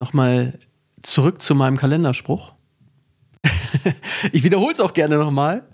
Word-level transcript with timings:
nochmal 0.00 0.58
zurück 1.02 1.42
zu 1.42 1.54
meinem 1.54 1.76
Kalenderspruch. 1.76 2.54
ich 4.32 4.44
wiederhole 4.44 4.72
es 4.72 4.80
auch 4.80 4.94
gerne 4.94 5.18
nochmal, 5.18 5.68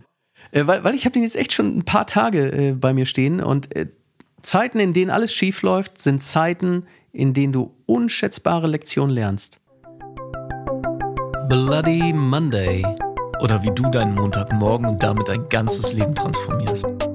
äh, 0.50 0.66
weil, 0.66 0.84
weil 0.84 0.94
ich 0.94 1.04
habe 1.04 1.12
den 1.12 1.22
jetzt 1.22 1.36
echt 1.36 1.52
schon 1.52 1.78
ein 1.78 1.84
paar 1.84 2.06
Tage 2.06 2.52
äh, 2.52 2.72
bei 2.72 2.92
mir 2.92 3.06
stehen 3.06 3.40
und 3.40 3.74
äh, 3.76 3.88
Zeiten, 4.42 4.80
in 4.80 4.92
denen 4.92 5.10
alles 5.10 5.34
schief 5.34 5.62
läuft, 5.62 5.98
sind 5.98 6.22
Zeiten, 6.22 6.86
in 7.12 7.34
denen 7.34 7.52
du 7.52 7.74
unschätzbare 7.86 8.66
Lektionen 8.66 9.14
lernst. 9.14 9.60
Bloody 11.48 12.12
Monday. 12.12 12.84
Oder 13.40 13.62
wie 13.62 13.70
du 13.74 13.90
deinen 13.90 14.14
Montagmorgen 14.14 14.86
und 14.86 15.02
damit 15.02 15.28
dein 15.28 15.48
ganzes 15.48 15.92
Leben 15.92 16.14
transformierst. 16.14 17.09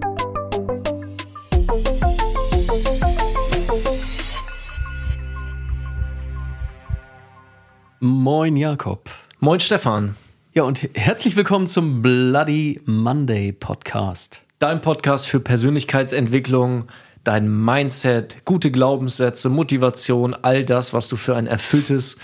Moin 8.07 8.55
Jakob. 8.55 9.09
Moin 9.39 9.59
Stefan. 9.59 10.15
Ja, 10.53 10.61
und 10.61 10.87
herzlich 10.93 11.35
willkommen 11.35 11.65
zum 11.65 12.03
Bloody 12.03 12.79
Monday 12.85 13.51
Podcast. 13.51 14.43
Dein 14.59 14.79
Podcast 14.79 15.27
für 15.27 15.39
Persönlichkeitsentwicklung, 15.39 16.85
dein 17.23 17.49
Mindset, 17.65 18.45
gute 18.45 18.69
Glaubenssätze, 18.69 19.49
Motivation, 19.49 20.35
all 20.35 20.63
das, 20.63 20.93
was 20.93 21.07
du 21.07 21.15
für 21.15 21.35
ein 21.35 21.47
erfülltes 21.47 22.17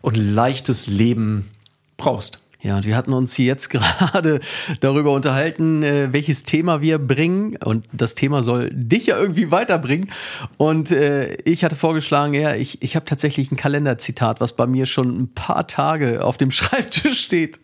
und 0.00 0.16
leichtes 0.16 0.86
Leben 0.86 1.50
brauchst. 1.98 2.40
Ja, 2.60 2.76
und 2.76 2.86
wir 2.86 2.96
hatten 2.96 3.12
uns 3.12 3.36
jetzt 3.38 3.70
gerade 3.70 4.40
darüber 4.80 5.12
unterhalten, 5.12 5.82
äh, 5.82 6.12
welches 6.12 6.42
Thema 6.42 6.82
wir 6.82 6.98
bringen. 6.98 7.56
Und 7.56 7.86
das 7.92 8.14
Thema 8.14 8.42
soll 8.42 8.70
dich 8.72 9.06
ja 9.06 9.18
irgendwie 9.18 9.50
weiterbringen. 9.50 10.10
Und 10.56 10.90
äh, 10.90 11.34
ich 11.44 11.64
hatte 11.64 11.76
vorgeschlagen, 11.76 12.34
ja, 12.34 12.54
ich, 12.54 12.82
ich 12.82 12.96
habe 12.96 13.06
tatsächlich 13.06 13.52
ein 13.52 13.56
Kalenderzitat, 13.56 14.40
was 14.40 14.54
bei 14.54 14.66
mir 14.66 14.86
schon 14.86 15.22
ein 15.22 15.34
paar 15.34 15.66
Tage 15.66 16.24
auf 16.24 16.36
dem 16.36 16.50
Schreibtisch 16.50 17.20
steht. 17.20 17.60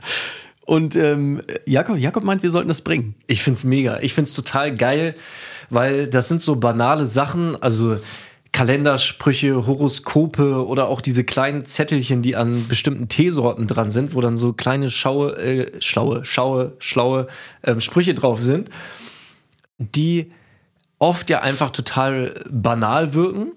Und 0.66 0.96
ähm, 0.96 1.42
Jakob, 1.66 1.98
Jakob 1.98 2.24
meint, 2.24 2.42
wir 2.42 2.50
sollten 2.50 2.68
das 2.68 2.80
bringen. 2.80 3.14
Ich 3.26 3.42
find's 3.42 3.64
mega. 3.64 3.98
Ich 4.00 4.14
find's 4.14 4.32
total 4.32 4.74
geil, 4.74 5.14
weil 5.68 6.06
das 6.06 6.28
sind 6.28 6.40
so 6.40 6.56
banale 6.56 7.04
Sachen. 7.04 7.60
Also 7.60 7.98
Kalendersprüche, 8.54 9.66
Horoskope 9.66 10.64
oder 10.64 10.88
auch 10.88 11.00
diese 11.00 11.24
kleinen 11.24 11.66
Zettelchen, 11.66 12.22
die 12.22 12.36
an 12.36 12.68
bestimmten 12.68 13.08
Teesorten 13.08 13.66
dran 13.66 13.90
sind, 13.90 14.14
wo 14.14 14.20
dann 14.20 14.36
so 14.36 14.52
kleine 14.52 14.90
schaue, 14.90 15.36
äh, 15.36 15.82
schlaue, 15.82 16.24
schaue, 16.24 16.72
schlaue 16.78 17.26
äh, 17.62 17.80
Sprüche 17.80 18.14
drauf 18.14 18.40
sind, 18.40 18.70
die 19.78 20.30
oft 21.00 21.30
ja 21.30 21.40
einfach 21.40 21.70
total 21.70 22.44
banal 22.48 23.12
wirken. 23.12 23.52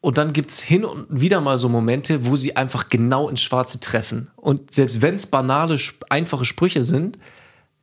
Und 0.00 0.18
dann 0.18 0.32
gibt 0.32 0.50
es 0.50 0.60
hin 0.60 0.84
und 0.84 1.06
wieder 1.08 1.40
mal 1.40 1.56
so 1.56 1.68
Momente, 1.68 2.26
wo 2.26 2.34
sie 2.34 2.56
einfach 2.56 2.88
genau 2.88 3.28
ins 3.28 3.42
Schwarze 3.42 3.78
treffen. 3.78 4.28
Und 4.34 4.74
selbst 4.74 5.02
wenn 5.02 5.14
es 5.14 5.26
banale, 5.26 5.78
einfache 6.10 6.44
Sprüche 6.44 6.82
sind, 6.82 7.16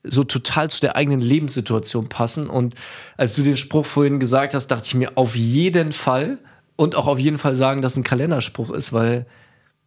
so 0.03 0.23
total 0.23 0.69
zu 0.69 0.81
der 0.81 0.95
eigenen 0.95 1.21
Lebenssituation 1.21 2.09
passen. 2.09 2.47
Und 2.47 2.75
als 3.17 3.35
du 3.35 3.41
den 3.41 3.57
Spruch 3.57 3.85
vorhin 3.85 4.19
gesagt 4.19 4.53
hast, 4.53 4.67
dachte 4.67 4.85
ich 4.85 4.95
mir 4.95 5.17
auf 5.17 5.35
jeden 5.35 5.93
Fall 5.93 6.39
und 6.75 6.95
auch 6.95 7.07
auf 7.07 7.19
jeden 7.19 7.37
Fall 7.37 7.55
sagen, 7.55 7.81
dass 7.81 7.97
ein 7.97 8.03
Kalenderspruch 8.03 8.71
ist, 8.71 8.93
weil 8.93 9.25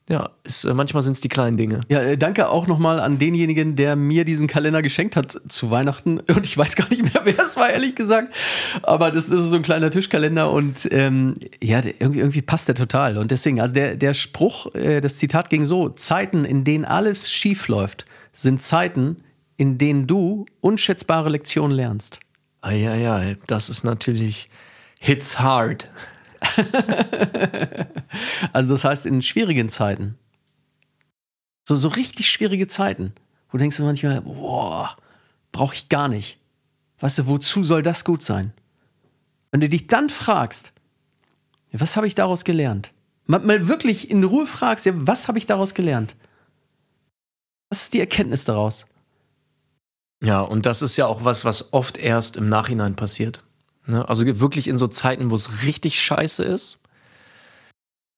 ja, 0.09 0.31
ist, 0.45 0.65
äh, 0.65 0.73
manchmal 0.73 1.03
sind 1.03 1.15
es 1.15 1.21
die 1.21 1.29
kleinen 1.29 1.57
Dinge. 1.57 1.81
Ja, 1.89 2.01
äh, 2.01 2.17
danke 2.17 2.49
auch 2.49 2.69
nochmal 2.69 3.01
an 3.01 3.19
denjenigen, 3.19 3.75
der 3.75 3.97
mir 3.97 4.25
diesen 4.25 4.47
Kalender 4.47 4.81
geschenkt 4.81 5.17
hat 5.17 5.37
zu 5.49 5.73
Weihnachten. 5.73 6.21
Und 6.29 6.47
ich 6.47 6.57
weiß 6.57 6.77
gar 6.77 6.89
nicht 6.91 7.03
mehr, 7.03 7.23
wer 7.25 7.45
es 7.45 7.57
war, 7.57 7.71
ehrlich 7.71 7.97
gesagt. 7.97 8.33
Aber 8.83 9.11
das, 9.11 9.29
das 9.29 9.41
ist 9.41 9.51
so 9.51 9.57
ein 9.57 9.63
kleiner 9.63 9.91
Tischkalender 9.91 10.53
und 10.53 10.89
ähm, 10.93 11.35
ja, 11.63 11.81
irgendwie, 11.99 12.21
irgendwie 12.21 12.43
passt 12.43 12.69
der 12.69 12.77
total. 12.77 13.19
Und 13.19 13.33
deswegen, 13.33 13.61
also 13.61 13.75
der, 13.75 13.97
der 13.97 14.15
Spruch, 14.15 14.73
äh, 14.75 15.01
das 15.01 15.17
Zitat 15.17 15.51
ging 15.51 15.65
so: 15.65 15.89
Zeiten, 15.89 16.45
in 16.45 16.63
denen 16.63 16.85
alles 16.85 17.31
schief 17.31 17.67
läuft, 17.67 18.07
sind 18.33 18.63
Zeiten, 18.63 19.17
in 19.57 19.79
denen 19.79 20.07
du 20.07 20.47
unschätzbare 20.61 21.31
Lektionen 21.31 21.77
lernst. 21.77 22.21
Eieiei, 22.61 23.37
das 23.47 23.69
ist 23.69 23.85
natürlich 23.85 24.49
hits 25.01 25.39
hard. 25.39 25.89
also 28.53 28.75
das 28.75 28.85
heißt, 28.85 29.07
in 29.07 29.23
schwierigen 29.23 29.69
Zeiten, 29.69 30.19
so, 31.65 31.77
so 31.77 31.89
richtig 31.89 32.31
schwierige 32.31 32.67
Zeiten, 32.67 33.13
wo 33.49 33.53
du 33.53 33.59
denkst 33.59 33.77
du 33.77 33.83
manchmal, 33.85 34.21
boah, 34.21 34.97
brauche 35.53 35.75
ich 35.75 35.89
gar 35.89 36.09
nicht. 36.09 36.39
Weißt 37.01 37.19
du, 37.19 37.27
wozu 37.27 37.63
soll 37.63 37.83
das 37.83 38.05
gut 38.05 38.23
sein? 38.23 38.53
Wenn 39.51 39.61
du 39.61 39.69
dich 39.69 39.87
dann 39.87 40.11
fragst, 40.11 40.73
was 41.73 41.97
habe 41.97 42.07
ich 42.07 42.15
daraus 42.15 42.45
gelernt? 42.45 42.93
Mal, 43.27 43.69
wirklich 43.69 44.11
in 44.11 44.23
Ruhe 44.23 44.47
fragst, 44.47 44.89
was 44.93 45.29
habe 45.29 45.39
ich 45.39 45.47
daraus 45.47 45.75
gelernt? 45.75 46.17
Was 47.71 47.83
ist 47.83 47.95
die 47.95 48.01
Erkenntnis 48.01 48.45
daraus? 48.45 48.87
Ja, 50.23 50.41
und 50.41 50.67
das 50.67 50.83
ist 50.83 50.97
ja 50.97 51.07
auch 51.07 51.25
was, 51.25 51.45
was 51.45 51.73
oft 51.73 51.99
erst 51.99 52.37
im 52.37 52.49
Nachhinein 52.49 52.97
passiert. 52.97 53.43
Ne? 53.87 54.09
Also 54.09 54.25
wirklich 54.41 54.69
in 54.69 54.79
so 54.79 54.87
Zeiten, 54.87 55.31
wo 55.31 55.35
es 55.35 55.63
richtig 55.63 56.01
scheiße 56.01 56.45
ist. 56.45 56.79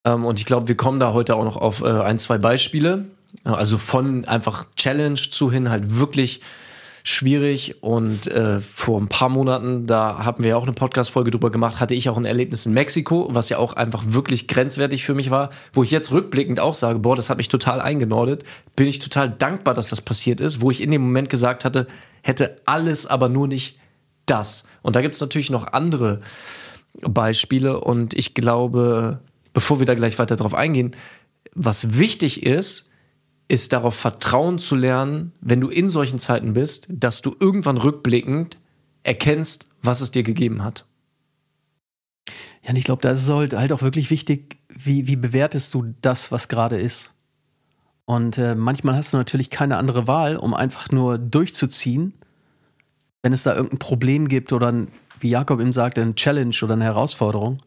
Ähm, 0.06 0.24
und 0.24 0.38
ich 0.38 0.46
glaube, 0.46 0.68
wir 0.68 0.76
kommen 0.76 1.00
da 1.00 1.12
heute 1.12 1.34
auch 1.36 1.44
noch 1.44 1.56
auf 1.56 1.82
äh, 1.82 1.86
ein, 1.86 2.18
zwei 2.18 2.38
Beispiele. 2.38 3.06
Also 3.44 3.78
von 3.78 4.24
einfach 4.24 4.66
Challenge 4.76 5.14
zu 5.16 5.52
hin 5.52 5.70
halt 5.70 5.98
wirklich 5.98 6.40
schwierig. 7.08 7.82
Und 7.82 8.26
äh, 8.26 8.60
vor 8.60 9.00
ein 9.00 9.08
paar 9.08 9.30
Monaten, 9.30 9.86
da 9.86 10.24
haben 10.24 10.42
wir 10.42 10.50
ja 10.50 10.56
auch 10.56 10.64
eine 10.64 10.74
Podcast-Folge 10.74 11.30
drüber 11.30 11.50
gemacht, 11.50 11.80
hatte 11.80 11.94
ich 11.94 12.08
auch 12.10 12.18
ein 12.18 12.26
Erlebnis 12.26 12.66
in 12.66 12.74
Mexiko, 12.74 13.28
was 13.30 13.48
ja 13.48 13.56
auch 13.58 13.72
einfach 13.72 14.04
wirklich 14.08 14.46
grenzwertig 14.46 15.04
für 15.04 15.14
mich 15.14 15.30
war, 15.30 15.48
wo 15.72 15.82
ich 15.82 15.90
jetzt 15.90 16.12
rückblickend 16.12 16.60
auch 16.60 16.74
sage, 16.74 16.98
boah, 16.98 17.16
das 17.16 17.30
hat 17.30 17.38
mich 17.38 17.48
total 17.48 17.80
eingenordet. 17.80 18.44
Bin 18.76 18.86
ich 18.86 18.98
total 18.98 19.30
dankbar, 19.30 19.72
dass 19.72 19.88
das 19.88 20.02
passiert 20.02 20.40
ist, 20.40 20.60
wo 20.60 20.70
ich 20.70 20.82
in 20.82 20.90
dem 20.90 21.00
Moment 21.00 21.30
gesagt 21.30 21.64
hatte, 21.64 21.86
hätte 22.22 22.56
alles, 22.66 23.06
aber 23.06 23.30
nur 23.30 23.48
nicht 23.48 23.78
das. 24.26 24.64
Und 24.82 24.94
da 24.94 25.00
gibt 25.00 25.14
es 25.14 25.20
natürlich 25.22 25.50
noch 25.50 25.72
andere 25.72 26.20
Beispiele. 27.00 27.80
Und 27.80 28.12
ich 28.12 28.34
glaube, 28.34 29.20
bevor 29.54 29.78
wir 29.78 29.86
da 29.86 29.94
gleich 29.94 30.18
weiter 30.18 30.36
drauf 30.36 30.52
eingehen, 30.52 30.94
was 31.54 31.98
wichtig 31.98 32.44
ist, 32.44 32.87
ist 33.48 33.72
darauf 33.72 33.94
Vertrauen 33.94 34.58
zu 34.58 34.76
lernen, 34.76 35.32
wenn 35.40 35.60
du 35.60 35.68
in 35.68 35.88
solchen 35.88 36.18
Zeiten 36.18 36.52
bist, 36.52 36.86
dass 36.90 37.22
du 37.22 37.34
irgendwann 37.40 37.78
rückblickend 37.78 38.58
erkennst, 39.02 39.68
was 39.82 40.02
es 40.02 40.10
dir 40.10 40.22
gegeben 40.22 40.62
hat. 40.62 40.84
Ja, 42.62 42.70
und 42.70 42.76
ich 42.76 42.84
glaube, 42.84 43.02
da 43.02 43.10
ist 43.10 43.22
es 43.22 43.28
halt, 43.28 43.54
halt 43.54 43.72
auch 43.72 43.82
wirklich 43.82 44.10
wichtig, 44.10 44.58
wie, 44.68 45.06
wie 45.06 45.16
bewertest 45.16 45.72
du 45.72 45.94
das, 46.02 46.30
was 46.30 46.48
gerade 46.48 46.76
ist. 46.76 47.14
Und 48.04 48.38
äh, 48.38 48.54
manchmal 48.54 48.96
hast 48.96 49.12
du 49.12 49.16
natürlich 49.16 49.50
keine 49.50 49.76
andere 49.76 50.06
Wahl, 50.06 50.36
um 50.36 50.54
einfach 50.54 50.90
nur 50.90 51.18
durchzuziehen, 51.18 52.14
wenn 53.22 53.32
es 53.32 53.42
da 53.42 53.54
irgendein 53.54 53.78
Problem 53.78 54.28
gibt 54.28 54.52
oder, 54.52 54.86
wie 55.20 55.30
Jakob 55.30 55.60
eben 55.60 55.72
sagte, 55.72 56.02
ein 56.02 56.14
Challenge 56.14 56.54
oder 56.62 56.74
eine 56.74 56.84
Herausforderung. 56.84 57.58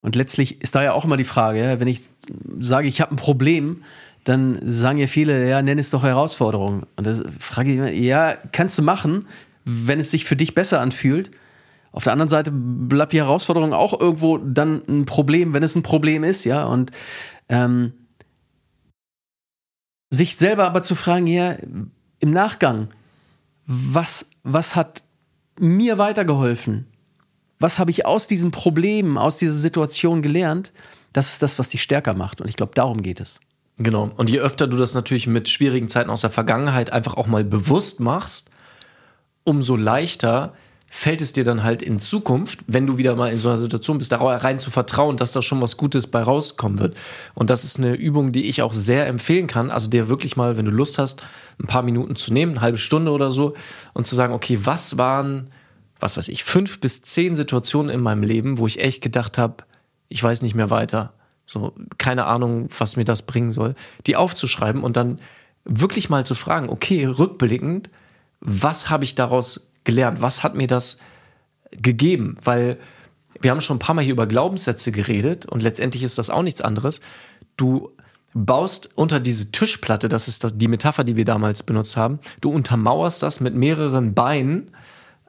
Und 0.00 0.16
letztlich 0.16 0.60
ist 0.62 0.74
da 0.74 0.82
ja 0.82 0.92
auch 0.92 1.04
immer 1.04 1.16
die 1.16 1.24
Frage, 1.24 1.60
ja, 1.60 1.80
wenn 1.80 1.88
ich 1.88 2.10
sage, 2.58 2.88
ich 2.88 3.00
habe 3.00 3.12
ein 3.12 3.16
Problem, 3.16 3.82
dann 4.24 4.58
sagen 4.62 4.98
ja 4.98 5.06
viele, 5.06 5.48
ja, 5.48 5.60
nenn 5.62 5.78
es 5.78 5.90
doch 5.90 6.02
Herausforderung. 6.02 6.84
Und 6.96 7.06
das 7.06 7.22
frage 7.38 7.70
ich 7.70 7.78
immer, 7.78 7.90
ja, 7.90 8.36
kannst 8.52 8.78
du 8.78 8.82
machen, 8.82 9.28
wenn 9.64 10.00
es 10.00 10.10
sich 10.10 10.24
für 10.24 10.36
dich 10.36 10.54
besser 10.54 10.80
anfühlt. 10.80 11.30
Auf 11.92 12.04
der 12.04 12.12
anderen 12.12 12.28
Seite 12.28 12.50
bleibt 12.52 13.12
die 13.12 13.18
Herausforderung 13.18 13.72
auch 13.72 13.98
irgendwo 13.98 14.38
dann 14.38 14.82
ein 14.88 15.04
Problem, 15.04 15.54
wenn 15.54 15.62
es 15.62 15.76
ein 15.76 15.82
Problem 15.82 16.24
ist, 16.24 16.44
ja. 16.44 16.64
Und 16.64 16.90
ähm, 17.48 17.92
sich 20.10 20.36
selber 20.36 20.64
aber 20.64 20.82
zu 20.82 20.94
fragen, 20.94 21.26
ja, 21.26 21.56
im 22.18 22.30
Nachgang, 22.30 22.88
was, 23.66 24.30
was 24.42 24.74
hat 24.74 25.02
mir 25.60 25.98
weitergeholfen? 25.98 26.86
Was 27.60 27.78
habe 27.78 27.90
ich 27.90 28.06
aus 28.06 28.26
diesem 28.26 28.50
Problem, 28.50 29.16
aus 29.18 29.36
dieser 29.36 29.52
Situation 29.52 30.22
gelernt? 30.22 30.72
Das 31.12 31.32
ist 31.32 31.42
das, 31.42 31.58
was 31.58 31.68
dich 31.68 31.82
stärker 31.82 32.14
macht. 32.14 32.40
Und 32.40 32.48
ich 32.48 32.56
glaube, 32.56 32.72
darum 32.74 33.02
geht 33.02 33.20
es. 33.20 33.40
Genau. 33.78 34.10
Und 34.16 34.30
je 34.30 34.40
öfter 34.40 34.66
du 34.66 34.76
das 34.76 34.94
natürlich 34.94 35.26
mit 35.26 35.48
schwierigen 35.48 35.88
Zeiten 35.88 36.10
aus 36.10 36.20
der 36.20 36.30
Vergangenheit 36.30 36.92
einfach 36.92 37.14
auch 37.14 37.26
mal 37.26 37.44
bewusst 37.44 38.00
machst, 38.00 38.50
umso 39.42 39.76
leichter 39.76 40.54
fällt 40.96 41.20
es 41.20 41.32
dir 41.32 41.42
dann 41.42 41.64
halt 41.64 41.82
in 41.82 41.98
Zukunft, 41.98 42.60
wenn 42.68 42.86
du 42.86 42.98
wieder 42.98 43.16
mal 43.16 43.32
in 43.32 43.36
so 43.36 43.48
einer 43.48 43.58
Situation 43.58 43.98
bist, 43.98 44.12
da 44.12 44.18
rein 44.18 44.60
zu 44.60 44.70
vertrauen, 44.70 45.16
dass 45.16 45.32
da 45.32 45.42
schon 45.42 45.60
was 45.60 45.76
Gutes 45.76 46.06
bei 46.06 46.22
rauskommen 46.22 46.78
wird. 46.78 46.96
Und 47.34 47.50
das 47.50 47.64
ist 47.64 47.78
eine 47.78 47.94
Übung, 47.94 48.30
die 48.30 48.44
ich 48.44 48.62
auch 48.62 48.72
sehr 48.72 49.08
empfehlen 49.08 49.48
kann. 49.48 49.72
Also 49.72 49.90
dir 49.90 50.08
wirklich 50.08 50.36
mal, 50.36 50.56
wenn 50.56 50.66
du 50.66 50.70
Lust 50.70 50.98
hast, 50.98 51.24
ein 51.60 51.66
paar 51.66 51.82
Minuten 51.82 52.14
zu 52.14 52.32
nehmen, 52.32 52.52
eine 52.52 52.60
halbe 52.60 52.78
Stunde 52.78 53.10
oder 53.10 53.32
so, 53.32 53.54
und 53.92 54.06
zu 54.06 54.14
sagen, 54.14 54.32
okay, 54.32 54.60
was 54.62 54.96
waren, 54.96 55.50
was 55.98 56.16
weiß 56.16 56.28
ich, 56.28 56.44
fünf 56.44 56.78
bis 56.78 57.02
zehn 57.02 57.34
Situationen 57.34 57.92
in 57.92 58.00
meinem 58.00 58.22
Leben, 58.22 58.58
wo 58.58 58.68
ich 58.68 58.80
echt 58.80 59.02
gedacht 59.02 59.36
habe, 59.36 59.64
ich 60.08 60.22
weiß 60.22 60.42
nicht 60.42 60.54
mehr 60.54 60.70
weiter. 60.70 61.12
So, 61.46 61.74
keine 61.98 62.24
Ahnung, 62.26 62.68
was 62.78 62.96
mir 62.96 63.04
das 63.04 63.22
bringen 63.22 63.50
soll. 63.50 63.74
Die 64.06 64.16
aufzuschreiben 64.16 64.82
und 64.82 64.96
dann 64.96 65.20
wirklich 65.64 66.10
mal 66.10 66.24
zu 66.24 66.34
fragen, 66.34 66.68
okay, 66.68 67.04
rückblickend, 67.04 67.90
was 68.40 68.90
habe 68.90 69.04
ich 69.04 69.14
daraus 69.14 69.68
gelernt? 69.84 70.22
Was 70.22 70.42
hat 70.42 70.54
mir 70.54 70.66
das 70.66 70.98
gegeben? 71.70 72.36
Weil 72.42 72.78
wir 73.40 73.50
haben 73.50 73.60
schon 73.60 73.76
ein 73.76 73.80
paar 73.80 73.94
Mal 73.94 74.02
hier 74.02 74.12
über 74.12 74.26
Glaubenssätze 74.26 74.92
geredet 74.92 75.46
und 75.46 75.62
letztendlich 75.62 76.02
ist 76.02 76.18
das 76.18 76.30
auch 76.30 76.42
nichts 76.42 76.60
anderes. 76.60 77.00
du 77.56 77.90
baust 78.34 78.90
unter 78.96 79.20
diese 79.20 79.52
Tischplatte, 79.52 80.08
das 80.08 80.26
ist 80.26 80.60
die 80.60 80.68
Metapher, 80.68 81.04
die 81.04 81.16
wir 81.16 81.24
damals 81.24 81.62
benutzt 81.62 81.96
haben, 81.96 82.18
du 82.40 82.50
untermauerst 82.50 83.22
das 83.22 83.40
mit 83.40 83.54
mehreren 83.54 84.12
Beinen, 84.12 84.72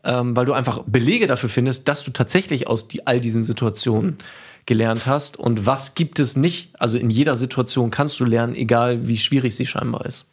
ähm, 0.03 0.35
weil 0.35 0.45
du 0.45 0.53
einfach 0.53 0.81
Belege 0.87 1.27
dafür 1.27 1.49
findest, 1.49 1.87
dass 1.87 2.03
du 2.03 2.11
tatsächlich 2.11 2.67
aus 2.67 2.87
all 3.05 3.21
diesen 3.21 3.43
Situationen 3.43 4.17
gelernt 4.65 5.05
hast 5.05 5.37
und 5.37 5.65
was 5.65 5.95
gibt 5.95 6.19
es 6.19 6.35
nicht. 6.35 6.69
Also 6.79 6.97
in 6.97 7.09
jeder 7.09 7.35
Situation 7.35 7.91
kannst 7.91 8.19
du 8.19 8.25
lernen, 8.25 8.55
egal 8.55 9.07
wie 9.07 9.17
schwierig 9.17 9.55
sie 9.55 9.65
scheinbar 9.65 10.05
ist. 10.05 10.27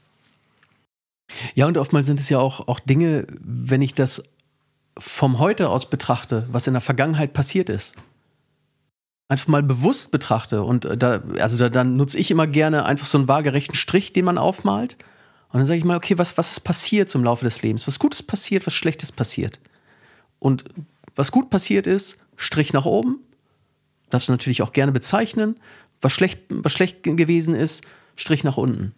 Ja, 1.54 1.66
und 1.66 1.78
oftmals 1.78 2.06
sind 2.06 2.20
es 2.20 2.28
ja 2.28 2.38
auch, 2.38 2.68
auch 2.68 2.80
Dinge, 2.80 3.26
wenn 3.40 3.82
ich 3.82 3.94
das 3.94 4.22
vom 4.98 5.38
Heute 5.38 5.70
aus 5.70 5.88
betrachte, 5.88 6.46
was 6.50 6.66
in 6.66 6.74
der 6.74 6.82
Vergangenheit 6.82 7.32
passiert 7.32 7.70
ist 7.70 7.94
einfach 9.32 9.48
mal 9.48 9.62
bewusst 9.62 10.10
betrachte 10.10 10.62
und 10.62 10.84
äh, 10.84 10.96
da, 10.96 11.22
also 11.38 11.56
da, 11.56 11.68
dann 11.68 11.96
nutze 11.96 12.18
ich 12.18 12.30
immer 12.30 12.46
gerne 12.46 12.84
einfach 12.84 13.06
so 13.06 13.18
einen 13.18 13.28
waagerechten 13.28 13.74
Strich, 13.74 14.12
den 14.12 14.26
man 14.26 14.38
aufmalt. 14.38 14.96
Und 15.48 15.58
dann 15.58 15.66
sage 15.66 15.78
ich 15.78 15.84
mal, 15.84 15.96
okay, 15.96 16.16
was, 16.18 16.38
was 16.38 16.52
ist 16.52 16.60
passiert 16.60 17.08
zum 17.08 17.24
Laufe 17.24 17.44
des 17.44 17.62
Lebens? 17.62 17.86
Was 17.86 17.98
Gutes 17.98 18.22
passiert, 18.22 18.66
was 18.66 18.74
Schlechtes 18.74 19.10
passiert? 19.10 19.58
Und 20.38 20.64
was 21.14 21.32
gut 21.32 21.50
passiert 21.50 21.86
ist, 21.86 22.18
Strich 22.36 22.72
nach 22.72 22.84
oben. 22.84 23.20
Darfst 24.12 24.28
du 24.28 24.32
natürlich 24.32 24.60
auch 24.62 24.72
gerne 24.72 24.92
bezeichnen. 24.92 25.56
Was 26.02 26.12
schlecht, 26.12 26.40
was 26.48 26.72
schlecht 26.72 27.02
gewesen 27.02 27.54
ist, 27.54 27.82
Strich 28.14 28.44
nach 28.44 28.58
unten. 28.58 28.94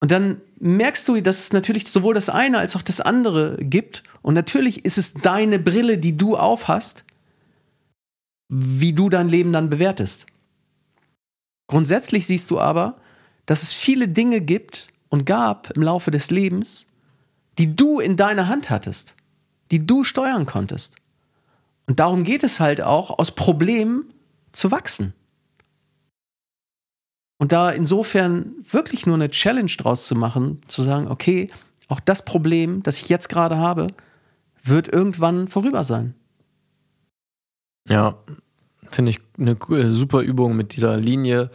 Und 0.00 0.10
dann 0.10 0.40
merkst 0.58 1.06
du, 1.06 1.20
dass 1.20 1.38
es 1.38 1.52
natürlich 1.52 1.86
sowohl 1.86 2.14
das 2.14 2.28
eine 2.28 2.58
als 2.58 2.74
auch 2.74 2.82
das 2.82 3.00
andere 3.00 3.56
gibt. 3.60 4.02
Und 4.20 4.34
natürlich 4.34 4.84
ist 4.84 4.98
es 4.98 5.14
deine 5.14 5.58
Brille, 5.58 5.96
die 5.98 6.16
du 6.16 6.36
aufhast 6.36 7.04
wie 8.48 8.92
du 8.92 9.08
dein 9.08 9.28
Leben 9.28 9.52
dann 9.52 9.70
bewertest. 9.70 10.26
Grundsätzlich 11.66 12.26
siehst 12.26 12.50
du 12.50 12.60
aber, 12.60 13.00
dass 13.46 13.62
es 13.62 13.72
viele 13.72 14.08
Dinge 14.08 14.40
gibt 14.40 14.88
und 15.08 15.26
gab 15.26 15.70
im 15.70 15.82
Laufe 15.82 16.10
des 16.10 16.30
Lebens, 16.30 16.86
die 17.58 17.74
du 17.74 18.00
in 18.00 18.16
deiner 18.16 18.48
Hand 18.48 18.70
hattest, 18.70 19.14
die 19.70 19.86
du 19.86 20.04
steuern 20.04 20.46
konntest. 20.46 20.96
Und 21.86 22.00
darum 22.00 22.24
geht 22.24 22.42
es 22.42 22.60
halt 22.60 22.80
auch, 22.80 23.18
aus 23.18 23.30
Problemen 23.32 24.12
zu 24.52 24.70
wachsen. 24.70 25.12
Und 27.38 27.52
da 27.52 27.70
insofern 27.70 28.54
wirklich 28.70 29.06
nur 29.06 29.16
eine 29.16 29.30
Challenge 29.30 29.72
draus 29.76 30.06
zu 30.06 30.14
machen, 30.14 30.60
zu 30.68 30.82
sagen, 30.82 31.08
okay, 31.08 31.50
auch 31.88 32.00
das 32.00 32.24
Problem, 32.24 32.82
das 32.82 33.00
ich 33.00 33.08
jetzt 33.08 33.28
gerade 33.28 33.58
habe, 33.58 33.88
wird 34.62 34.88
irgendwann 34.88 35.48
vorüber 35.48 35.84
sein. 35.84 36.14
Ja, 37.88 38.16
finde 38.90 39.10
ich 39.10 39.20
eine 39.38 39.58
äh, 39.70 39.90
super 39.90 40.20
Übung 40.20 40.56
mit 40.56 40.74
dieser 40.74 40.96
Linie. 40.96 41.50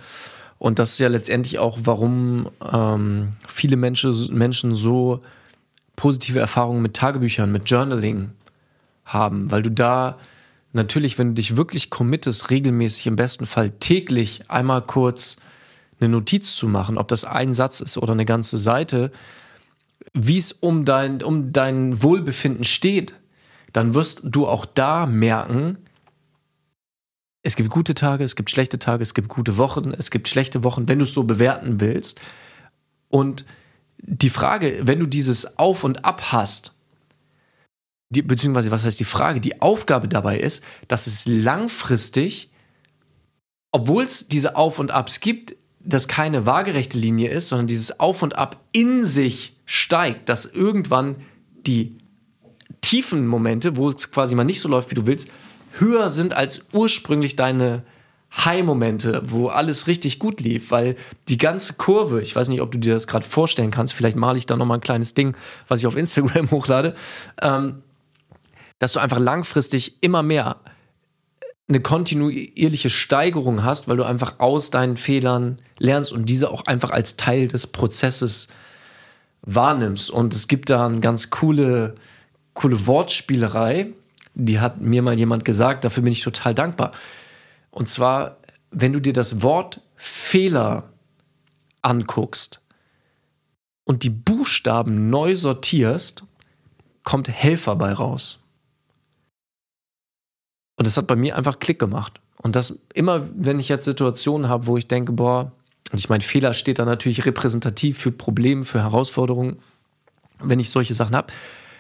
Und 0.60 0.78
das 0.78 0.92
ist 0.92 1.00
ja 1.00 1.08
letztendlich 1.08 1.58
auch, 1.58 1.80
warum 1.84 2.50
ähm, 2.62 3.32
viele 3.48 3.78
Menschen, 3.78 4.38
Menschen 4.38 4.76
so 4.76 5.22
positive 5.96 6.40
Erfahrungen 6.40 6.82
mit 6.82 6.96
Tagebüchern, 6.96 7.52
mit 7.52 7.70
Journaling 7.70 8.32
haben, 9.14 9.52
weil 9.52 9.62
du 9.62 9.72
da 9.72 10.18
natürlich, 10.74 11.18
wenn 11.18 11.30
du 11.30 11.34
dich 11.36 11.58
wirklich 11.58 11.90
committest, 11.90 12.50
regelmäßig 12.50 13.08
im 13.08 13.16
besten 13.16 13.46
Fall 13.46 13.72
täglich 13.72 14.50
einmal 14.50 14.82
kurz 14.82 15.38
eine 16.00 16.10
Notiz 16.10 16.56
zu 16.56 16.68
machen, 16.68 16.98
ob 16.98 17.08
das 17.08 17.26
ein 17.26 17.54
Satz 17.54 17.82
ist 17.82 17.98
oder 17.98 18.14
eine 18.14 18.26
ganze 18.26 18.58
Seite, 18.58 19.12
wie 20.14 20.38
es 20.38 20.52
um 20.52 20.86
dein, 20.86 21.22
um 21.22 21.52
dein 21.52 22.02
Wohlbefinden 22.02 22.64
steht, 22.64 23.16
dann 23.74 23.94
wirst 23.94 24.22
du 24.24 24.48
auch 24.48 24.66
da 24.66 25.06
merken, 25.06 25.78
es 27.42 27.56
gibt 27.56 27.70
gute 27.70 27.94
Tage, 27.94 28.24
es 28.24 28.36
gibt 28.36 28.50
schlechte 28.50 28.80
Tage, 28.80 29.02
es 29.02 29.14
gibt 29.14 29.30
gute 29.30 29.58
Wochen, 29.58 29.92
es 29.92 30.12
gibt 30.12 30.28
schlechte 30.28 30.64
Wochen, 30.64 30.90
wenn 30.90 31.00
du 31.00 31.06
es 31.06 31.14
so 31.14 31.24
bewerten 31.24 31.80
willst. 31.80 32.20
Und 33.08 33.46
die 33.98 34.30
Frage, 34.30 34.82
wenn 34.84 35.00
du 35.00 35.06
dieses 35.06 35.58
Auf 35.58 35.84
und 35.84 36.06
Ab 36.06 36.32
hast, 36.32 36.76
die, 38.10 38.22
beziehungsweise 38.22 38.72
was 38.72 38.84
heißt 38.84 39.00
die 39.00 39.06
Frage, 39.06 39.40
die 39.40 39.62
Aufgabe 39.62 40.08
dabei 40.08 40.40
ist, 40.40 40.64
dass 40.88 41.08
es 41.08 41.26
langfristig, 41.28 42.52
obwohl 43.72 44.04
es 44.04 44.28
diese 44.28 44.56
Auf 44.56 44.80
und 44.80 44.92
Abs 44.92 45.20
gibt, 45.20 45.56
das 45.80 46.08
keine 46.08 46.46
waagerechte 46.46 46.98
Linie 46.98 47.30
ist, 47.30 47.50
sondern 47.50 47.68
dieses 47.68 48.00
Auf 48.00 48.24
und 48.24 48.36
Ab 48.36 48.58
in 48.72 49.06
sich 49.06 49.56
steigt, 49.66 50.28
dass 50.28 50.46
irgendwann 50.46 51.18
die 51.66 51.96
tiefen 52.82 53.28
Momente, 53.28 53.78
wo 53.78 53.90
es 53.90 54.12
quasi 54.12 54.36
mal 54.36 54.44
nicht 54.44 54.62
so 54.62 54.70
läuft, 54.70 54.90
wie 54.92 54.96
du 54.96 55.06
willst, 55.06 55.30
höher 55.74 56.10
sind 56.10 56.34
als 56.34 56.66
ursprünglich 56.74 57.36
deine 57.36 57.84
High-Momente, 58.36 59.24
wo 59.26 59.48
alles 59.48 59.88
richtig 59.88 60.20
gut 60.20 60.40
lief, 60.40 60.72
weil 60.72 60.96
die 61.30 61.38
ganze 61.38 61.74
Kurve, 61.74 62.22
ich 62.22 62.36
weiß 62.36 62.50
nicht, 62.50 62.62
ob 62.62 62.72
du 62.72 62.78
dir 62.78 62.94
das 62.94 63.08
gerade 63.08 63.26
vorstellen 63.26 63.72
kannst, 63.72 63.94
vielleicht 63.94 64.18
male 64.18 64.38
ich 64.38 64.46
da 64.46 64.56
nochmal 64.56 64.78
ein 64.78 64.82
kleines 64.82 65.14
Ding, 65.14 65.36
was 65.68 65.80
ich 65.80 65.88
auf 65.88 65.96
Instagram 65.96 66.52
hochlade, 66.52 66.94
ähm, 67.42 67.82
dass 68.80 68.94
du 68.94 69.00
einfach 69.00 69.20
langfristig 69.20 70.02
immer 70.02 70.24
mehr 70.24 70.58
eine 71.70 71.82
kontinuierliche 71.82 72.90
Steigerung 72.90 73.64
hast, 73.64 73.88
weil 73.88 73.98
du 73.98 74.04
einfach 74.04 74.40
aus 74.40 74.72
deinen 74.72 74.98
Fehlern 74.98 75.62
lernst 75.78 76.12
und 76.12 76.28
diese 76.28 76.50
auch 76.50 76.66
einfach 76.66 76.90
als 76.90 77.16
Teil 77.16 77.48
des 77.48 77.68
Prozesses 77.68 78.48
wahrnimmst. 79.44 80.10
Und 80.10 80.34
es 80.34 80.48
gibt 80.48 80.72
da 80.72 80.88
eine 80.88 81.00
ganz 81.00 81.30
coole, 81.30 81.96
coole 82.56 82.88
Wortspielerei, 82.88 83.94
die 84.34 84.60
hat 84.60 84.82
mir 84.82 85.02
mal 85.04 85.18
jemand 85.18 85.46
gesagt, 85.46 85.84
dafür 85.84 86.02
bin 86.02 86.12
ich 86.12 86.22
total 86.22 86.56
dankbar. 86.56 86.92
Und 87.70 87.88
zwar, 87.88 88.38
wenn 88.72 88.94
du 88.94 89.00
dir 89.00 89.14
das 89.14 89.44
Wort 89.44 89.82
Fehler 89.96 90.90
anguckst 91.82 92.66
und 93.84 94.04
die 94.04 94.10
Buchstaben 94.10 95.10
neu 95.10 95.36
sortierst, 95.36 96.24
kommt 97.04 97.30
Helfer 97.30 97.76
bei 97.76 97.94
raus. 97.94 98.39
Und 100.80 100.88
das 100.88 100.96
hat 100.96 101.08
bei 101.08 101.18
mir 101.18 101.36
einfach 101.36 101.60
Klick 101.60 101.78
gemacht. 101.78 102.22
Und 102.38 102.56
das 102.56 102.80
immer, 102.94 103.28
wenn 103.36 103.60
ich 103.60 103.68
jetzt 103.68 103.84
Situationen 103.84 104.48
habe, 104.48 104.66
wo 104.66 104.78
ich 104.78 104.88
denke, 104.88 105.12
boah, 105.12 105.52
und 105.92 106.00
ich 106.00 106.08
meine, 106.08 106.24
Fehler 106.24 106.54
steht 106.54 106.80
da 106.80 106.86
natürlich 106.86 107.26
repräsentativ 107.26 107.98
für 107.98 108.14
Probleme, 108.14 108.64
für 108.64 108.82
Herausforderungen, 108.82 109.58
wenn 110.42 110.58
ich 110.58 110.70
solche 110.70 110.96
Sachen 110.96 111.18
habe, 111.18 111.34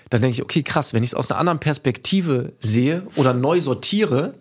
dann 0.09 0.21
denke 0.21 0.33
ich, 0.33 0.43
okay, 0.43 0.63
krass, 0.63 0.93
wenn 0.93 1.01
ich 1.01 1.11
es 1.11 1.13
aus 1.13 1.31
einer 1.31 1.39
anderen 1.39 1.61
Perspektive 1.61 2.51
sehe 2.59 3.03
oder 3.15 3.33
neu 3.33 3.61
sortiere, 3.61 4.33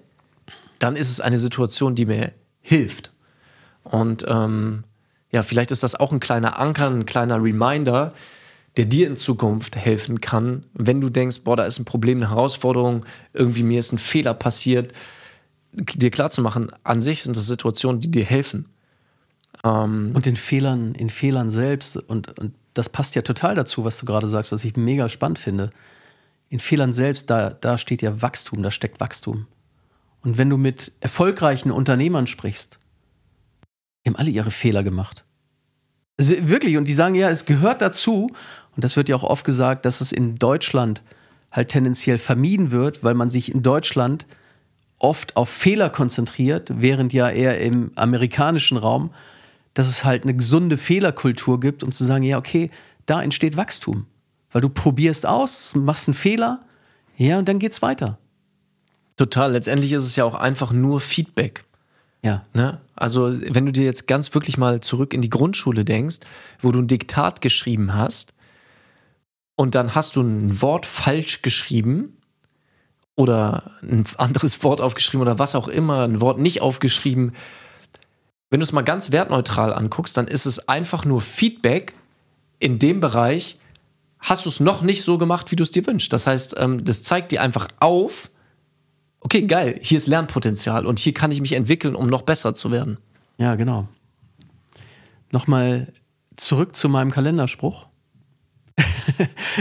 dann 0.80 0.96
ist 0.96 1.08
es 1.08 1.20
eine 1.20 1.38
Situation, 1.38 1.94
die 1.94 2.06
mir 2.06 2.32
hilft. 2.60 3.12
Und 3.84 4.24
ähm, 4.26 4.82
ja, 5.30 5.44
vielleicht 5.44 5.70
ist 5.70 5.84
das 5.84 5.94
auch 5.94 6.10
ein 6.10 6.18
kleiner 6.18 6.58
Anker, 6.58 6.90
ein 6.90 7.06
kleiner 7.06 7.40
Reminder, 7.40 8.12
der 8.76 8.84
dir 8.84 9.06
in 9.06 9.16
Zukunft 9.16 9.76
helfen 9.76 10.20
kann, 10.20 10.64
wenn 10.74 11.00
du 11.00 11.08
denkst, 11.08 11.40
boah, 11.42 11.56
da 11.56 11.64
ist 11.64 11.78
ein 11.78 11.84
Problem, 11.84 12.18
eine 12.18 12.30
Herausforderung, 12.30 13.04
irgendwie 13.32 13.62
mir 13.62 13.80
ist 13.80 13.92
ein 13.92 13.98
Fehler 13.98 14.34
passiert, 14.34 14.92
dir 15.72 16.10
klarzumachen, 16.10 16.70
an 16.84 17.02
sich 17.02 17.22
sind 17.22 17.36
das 17.36 17.46
Situationen, 17.46 18.00
die 18.00 18.10
dir 18.10 18.24
helfen. 18.24 18.66
Ähm, 19.64 20.12
und 20.14 20.26
in 20.26 20.36
Fehlern, 20.36 20.94
in 20.94 21.10
Fehlern 21.10 21.50
selbst 21.50 21.96
und, 21.96 22.38
und 22.38 22.54
das 22.74 22.88
passt 22.88 23.16
ja 23.16 23.22
total 23.22 23.54
dazu, 23.54 23.84
was 23.84 23.98
du 23.98 24.06
gerade 24.06 24.28
sagst, 24.28 24.52
was 24.52 24.64
ich 24.64 24.76
mega 24.76 25.08
spannend 25.08 25.38
finde. 25.38 25.72
In 26.48 26.60
Fehlern 26.60 26.92
selbst, 26.92 27.28
da, 27.28 27.50
da 27.50 27.76
steht 27.76 28.02
ja 28.02 28.22
Wachstum, 28.22 28.62
da 28.62 28.70
steckt 28.70 29.00
Wachstum. 29.00 29.46
Und 30.22 30.38
wenn 30.38 30.50
du 30.50 30.56
mit 30.56 30.92
erfolgreichen 31.00 31.70
Unternehmern 31.70 32.26
sprichst, 32.26 32.78
die 34.04 34.10
haben 34.10 34.16
alle 34.16 34.30
ihre 34.30 34.50
Fehler 34.50 34.84
gemacht. 34.84 35.24
Also 36.18 36.34
wirklich, 36.48 36.76
und 36.76 36.86
die 36.86 36.92
sagen, 36.92 37.14
ja, 37.14 37.30
es 37.30 37.44
gehört 37.44 37.80
dazu, 37.80 38.30
und 38.76 38.84
das 38.84 38.96
wird 38.96 39.08
ja 39.08 39.16
auch 39.16 39.24
oft 39.24 39.44
gesagt, 39.44 39.84
dass 39.84 40.00
es 40.00 40.12
in 40.12 40.36
Deutschland 40.36 41.02
halt 41.50 41.68
tendenziell 41.70 42.18
vermieden 42.18 42.70
wird, 42.70 43.02
weil 43.02 43.14
man 43.14 43.28
sich 43.28 43.52
in 43.52 43.62
Deutschland 43.62 44.26
oft 44.98 45.36
auf 45.36 45.48
Fehler 45.48 45.90
konzentriert, 45.90 46.70
während 46.74 47.12
ja 47.12 47.30
eher 47.30 47.60
im 47.60 47.92
amerikanischen 47.94 48.76
Raum 48.76 49.10
dass 49.78 49.86
es 49.86 50.04
halt 50.04 50.24
eine 50.24 50.34
gesunde 50.34 50.76
Fehlerkultur 50.76 51.60
gibt, 51.60 51.84
um 51.84 51.92
zu 51.92 52.04
sagen, 52.04 52.24
ja, 52.24 52.36
okay, 52.36 52.68
da 53.06 53.22
entsteht 53.22 53.56
Wachstum. 53.56 54.06
Weil 54.50 54.60
du 54.60 54.68
probierst 54.68 55.24
aus, 55.24 55.76
machst 55.76 56.08
einen 56.08 56.14
Fehler, 56.14 56.64
ja, 57.16 57.38
und 57.38 57.48
dann 57.48 57.60
geht's 57.60 57.80
weiter. 57.80 58.18
Total. 59.16 59.52
Letztendlich 59.52 59.92
ist 59.92 60.02
es 60.02 60.16
ja 60.16 60.24
auch 60.24 60.34
einfach 60.34 60.72
nur 60.72 61.00
Feedback. 61.00 61.64
Ja. 62.24 62.42
Ne? 62.52 62.80
Also, 62.96 63.32
wenn 63.32 63.66
du 63.66 63.72
dir 63.72 63.84
jetzt 63.84 64.06
ganz 64.06 64.34
wirklich 64.34 64.58
mal 64.58 64.80
zurück 64.80 65.14
in 65.14 65.22
die 65.22 65.30
Grundschule 65.30 65.84
denkst, 65.84 66.18
wo 66.60 66.72
du 66.72 66.80
ein 66.80 66.88
Diktat 66.88 67.40
geschrieben 67.40 67.94
hast 67.94 68.34
und 69.56 69.74
dann 69.74 69.94
hast 69.94 70.16
du 70.16 70.22
ein 70.22 70.60
Wort 70.60 70.86
falsch 70.86 71.42
geschrieben 71.42 72.16
oder 73.14 73.72
ein 73.82 74.04
anderes 74.16 74.62
Wort 74.64 74.80
aufgeschrieben 74.80 75.22
oder 75.22 75.38
was 75.38 75.54
auch 75.54 75.68
immer, 75.68 76.02
ein 76.02 76.20
Wort 76.20 76.38
nicht 76.38 76.60
aufgeschrieben, 76.60 77.32
wenn 78.50 78.60
du 78.60 78.64
es 78.64 78.72
mal 78.72 78.82
ganz 78.82 79.12
wertneutral 79.12 79.74
anguckst, 79.74 80.16
dann 80.16 80.26
ist 80.26 80.46
es 80.46 80.68
einfach 80.68 81.04
nur 81.04 81.20
Feedback 81.20 81.94
in 82.58 82.78
dem 82.78 83.00
Bereich, 83.00 83.58
hast 84.18 84.46
du 84.46 84.48
es 84.48 84.60
noch 84.60 84.82
nicht 84.82 85.04
so 85.04 85.18
gemacht, 85.18 85.50
wie 85.50 85.56
du 85.56 85.62
es 85.62 85.70
dir 85.70 85.86
wünschst. 85.86 86.12
Das 86.12 86.26
heißt, 86.26 86.56
ähm, 86.58 86.84
das 86.84 87.02
zeigt 87.02 87.30
dir 87.32 87.42
einfach 87.42 87.68
auf, 87.78 88.30
okay, 89.28 89.42
geil, 89.42 89.78
hier 89.82 89.98
ist 89.98 90.06
Lernpotenzial 90.06 90.86
und 90.86 90.98
hier 90.98 91.12
kann 91.12 91.30
ich 91.30 91.42
mich 91.42 91.52
entwickeln, 91.52 91.94
um 91.94 92.06
noch 92.06 92.22
besser 92.22 92.54
zu 92.54 92.70
werden. 92.70 92.96
Ja, 93.36 93.56
genau. 93.56 93.86
nochmal 95.32 95.92
zurück 96.36 96.74
zu 96.74 96.88
meinem 96.88 97.10
Kalenderspruch. 97.10 97.88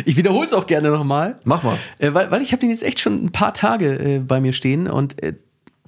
ich 0.05 0.15
wiederhole 0.15 0.45
es 0.45 0.53
auch 0.53 0.67
gerne 0.67 0.89
nochmal. 0.89 1.41
Mach 1.43 1.63
mal. 1.63 1.77
Äh, 1.97 2.13
weil, 2.13 2.31
weil 2.31 2.41
ich 2.41 2.53
habe 2.53 2.61
den 2.61 2.69
jetzt 2.69 2.83
echt 2.83 3.01
schon 3.01 3.25
ein 3.25 3.33
paar 3.33 3.53
Tage 3.53 3.99
äh, 3.99 4.19
bei 4.19 4.39
mir 4.39 4.53
stehen 4.53 4.87
und 4.87 5.21
äh, 5.21 5.35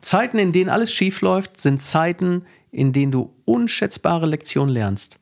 Zeiten, 0.01 0.39
in 0.39 0.51
denen 0.51 0.69
alles 0.69 0.91
schief 0.93 1.21
läuft, 1.21 1.55
sind 1.55 1.81
Zeiten, 1.81 2.43
in 2.71 2.91
denen 2.91 3.13
du 3.13 3.33
unschätzbare 3.45 4.25
Lektionen 4.25 4.73
lernst. 4.73 5.19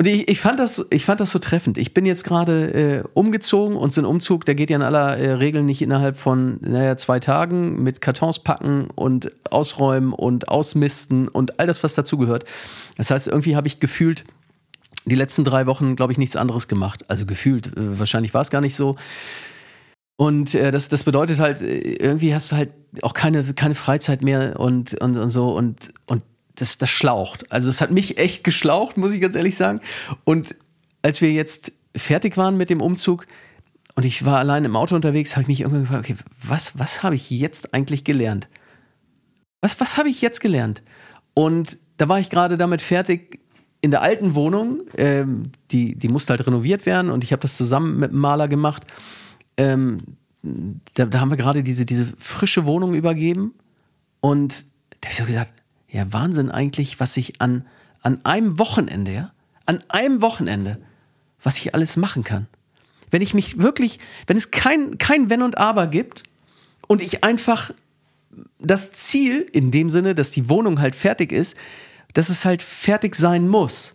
Und 0.00 0.06
ich, 0.06 0.28
ich, 0.30 0.38
fand 0.38 0.60
das, 0.60 0.86
ich 0.90 1.04
fand 1.04 1.20
das 1.20 1.32
so 1.32 1.40
treffend. 1.40 1.76
Ich 1.76 1.92
bin 1.92 2.06
jetzt 2.06 2.22
gerade 2.22 2.72
äh, 2.72 3.02
umgezogen 3.14 3.76
und 3.76 3.92
so 3.92 4.00
ein 4.00 4.04
Umzug, 4.04 4.44
der 4.44 4.54
geht 4.54 4.70
ja 4.70 4.76
in 4.76 4.82
aller 4.82 5.16
äh, 5.16 5.32
Regel 5.32 5.64
nicht 5.64 5.82
innerhalb 5.82 6.16
von 6.16 6.58
naja, 6.60 6.96
zwei 6.96 7.18
Tagen 7.18 7.82
mit 7.82 8.00
Kartons 8.00 8.38
packen 8.38 8.88
und 8.94 9.32
ausräumen 9.50 10.12
und 10.12 10.48
ausmisten 10.48 11.26
und 11.26 11.58
all 11.58 11.66
das, 11.66 11.82
was 11.82 11.94
dazugehört. 11.94 12.44
Das 12.96 13.10
heißt, 13.10 13.26
irgendwie 13.26 13.56
habe 13.56 13.66
ich 13.66 13.80
gefühlt 13.80 14.22
die 15.04 15.16
letzten 15.16 15.44
drei 15.44 15.66
Wochen, 15.66 15.96
glaube 15.96 16.12
ich, 16.12 16.18
nichts 16.18 16.36
anderes 16.36 16.68
gemacht. 16.68 17.04
Also 17.08 17.26
gefühlt, 17.26 17.76
äh, 17.76 17.98
wahrscheinlich 17.98 18.32
war 18.34 18.42
es 18.42 18.50
gar 18.50 18.60
nicht 18.60 18.76
so. 18.76 18.94
Und 20.16 20.54
äh, 20.54 20.70
das, 20.70 20.88
das 20.88 21.02
bedeutet 21.02 21.40
halt, 21.40 21.60
äh, 21.60 21.78
irgendwie 21.78 22.32
hast 22.32 22.52
du 22.52 22.56
halt 22.56 22.70
auch 23.02 23.14
keine, 23.14 23.42
keine 23.54 23.74
Freizeit 23.74 24.22
mehr 24.22 24.60
und, 24.60 24.94
und, 25.00 25.16
und 25.16 25.30
so 25.30 25.56
und, 25.56 25.90
und 26.06 26.22
das, 26.60 26.78
das 26.78 26.90
schlaucht. 26.90 27.50
Also 27.50 27.70
es 27.70 27.80
hat 27.80 27.90
mich 27.90 28.18
echt 28.18 28.44
geschlaucht, 28.44 28.96
muss 28.96 29.14
ich 29.14 29.20
ganz 29.20 29.34
ehrlich 29.34 29.56
sagen. 29.56 29.80
Und 30.24 30.54
als 31.02 31.20
wir 31.20 31.32
jetzt 31.32 31.72
fertig 31.96 32.36
waren 32.36 32.56
mit 32.56 32.70
dem 32.70 32.80
Umzug 32.80 33.26
und 33.94 34.04
ich 34.04 34.24
war 34.24 34.38
allein 34.38 34.64
im 34.64 34.76
Auto 34.76 34.94
unterwegs, 34.94 35.32
habe 35.32 35.42
ich 35.42 35.48
mich 35.48 35.60
irgendwann 35.60 35.82
gefragt, 35.82 36.04
okay, 36.04 36.16
was, 36.42 36.78
was 36.78 37.02
habe 37.02 37.14
ich 37.14 37.30
jetzt 37.30 37.74
eigentlich 37.74 38.04
gelernt? 38.04 38.48
Was, 39.60 39.80
was 39.80 39.96
habe 39.96 40.08
ich 40.08 40.22
jetzt 40.22 40.40
gelernt? 40.40 40.82
Und 41.34 41.78
da 41.96 42.08
war 42.08 42.20
ich 42.20 42.30
gerade 42.30 42.56
damit 42.56 42.82
fertig, 42.82 43.40
in 43.80 43.90
der 43.90 44.02
alten 44.02 44.34
Wohnung, 44.34 44.82
ähm, 44.96 45.52
die, 45.70 45.94
die 45.96 46.08
musste 46.08 46.30
halt 46.30 46.46
renoviert 46.46 46.84
werden 46.84 47.10
und 47.10 47.22
ich 47.22 47.32
habe 47.32 47.42
das 47.42 47.56
zusammen 47.56 47.98
mit 47.98 48.10
dem 48.10 48.18
Maler 48.18 48.48
gemacht. 48.48 48.84
Ähm, 49.56 49.98
da, 50.94 51.06
da, 51.06 51.20
haben 51.20 51.30
wir 51.30 51.36
gerade 51.36 51.62
diese, 51.62 51.84
diese 51.84 52.12
frische 52.18 52.66
Wohnung 52.66 52.94
übergeben 52.94 53.54
und 54.20 54.64
da 55.00 55.08
habe 55.08 55.12
ich 55.12 55.18
so 55.18 55.24
gesagt, 55.24 55.52
ja, 55.90 56.12
Wahnsinn 56.12 56.50
eigentlich, 56.50 57.00
was 57.00 57.16
ich 57.16 57.40
an, 57.40 57.66
an 58.02 58.24
einem 58.24 58.58
Wochenende, 58.58 59.12
ja, 59.12 59.32
an 59.66 59.82
einem 59.88 60.20
Wochenende, 60.20 60.78
was 61.42 61.58
ich 61.58 61.74
alles 61.74 61.96
machen 61.96 62.24
kann. 62.24 62.46
Wenn 63.10 63.22
ich 63.22 63.34
mich 63.34 63.58
wirklich, 63.58 64.00
wenn 64.26 64.36
es 64.36 64.50
kein, 64.50 64.98
kein 64.98 65.30
Wenn 65.30 65.42
und 65.42 65.58
Aber 65.58 65.86
gibt 65.86 66.24
und 66.86 67.00
ich 67.00 67.24
einfach 67.24 67.72
das 68.58 68.92
Ziel, 68.92 69.48
in 69.52 69.70
dem 69.70 69.90
Sinne, 69.90 70.14
dass 70.14 70.30
die 70.30 70.48
Wohnung 70.48 70.80
halt 70.80 70.94
fertig 70.94 71.32
ist, 71.32 71.56
dass 72.14 72.28
es 72.28 72.44
halt 72.44 72.62
fertig 72.62 73.14
sein 73.14 73.48
muss. 73.48 73.94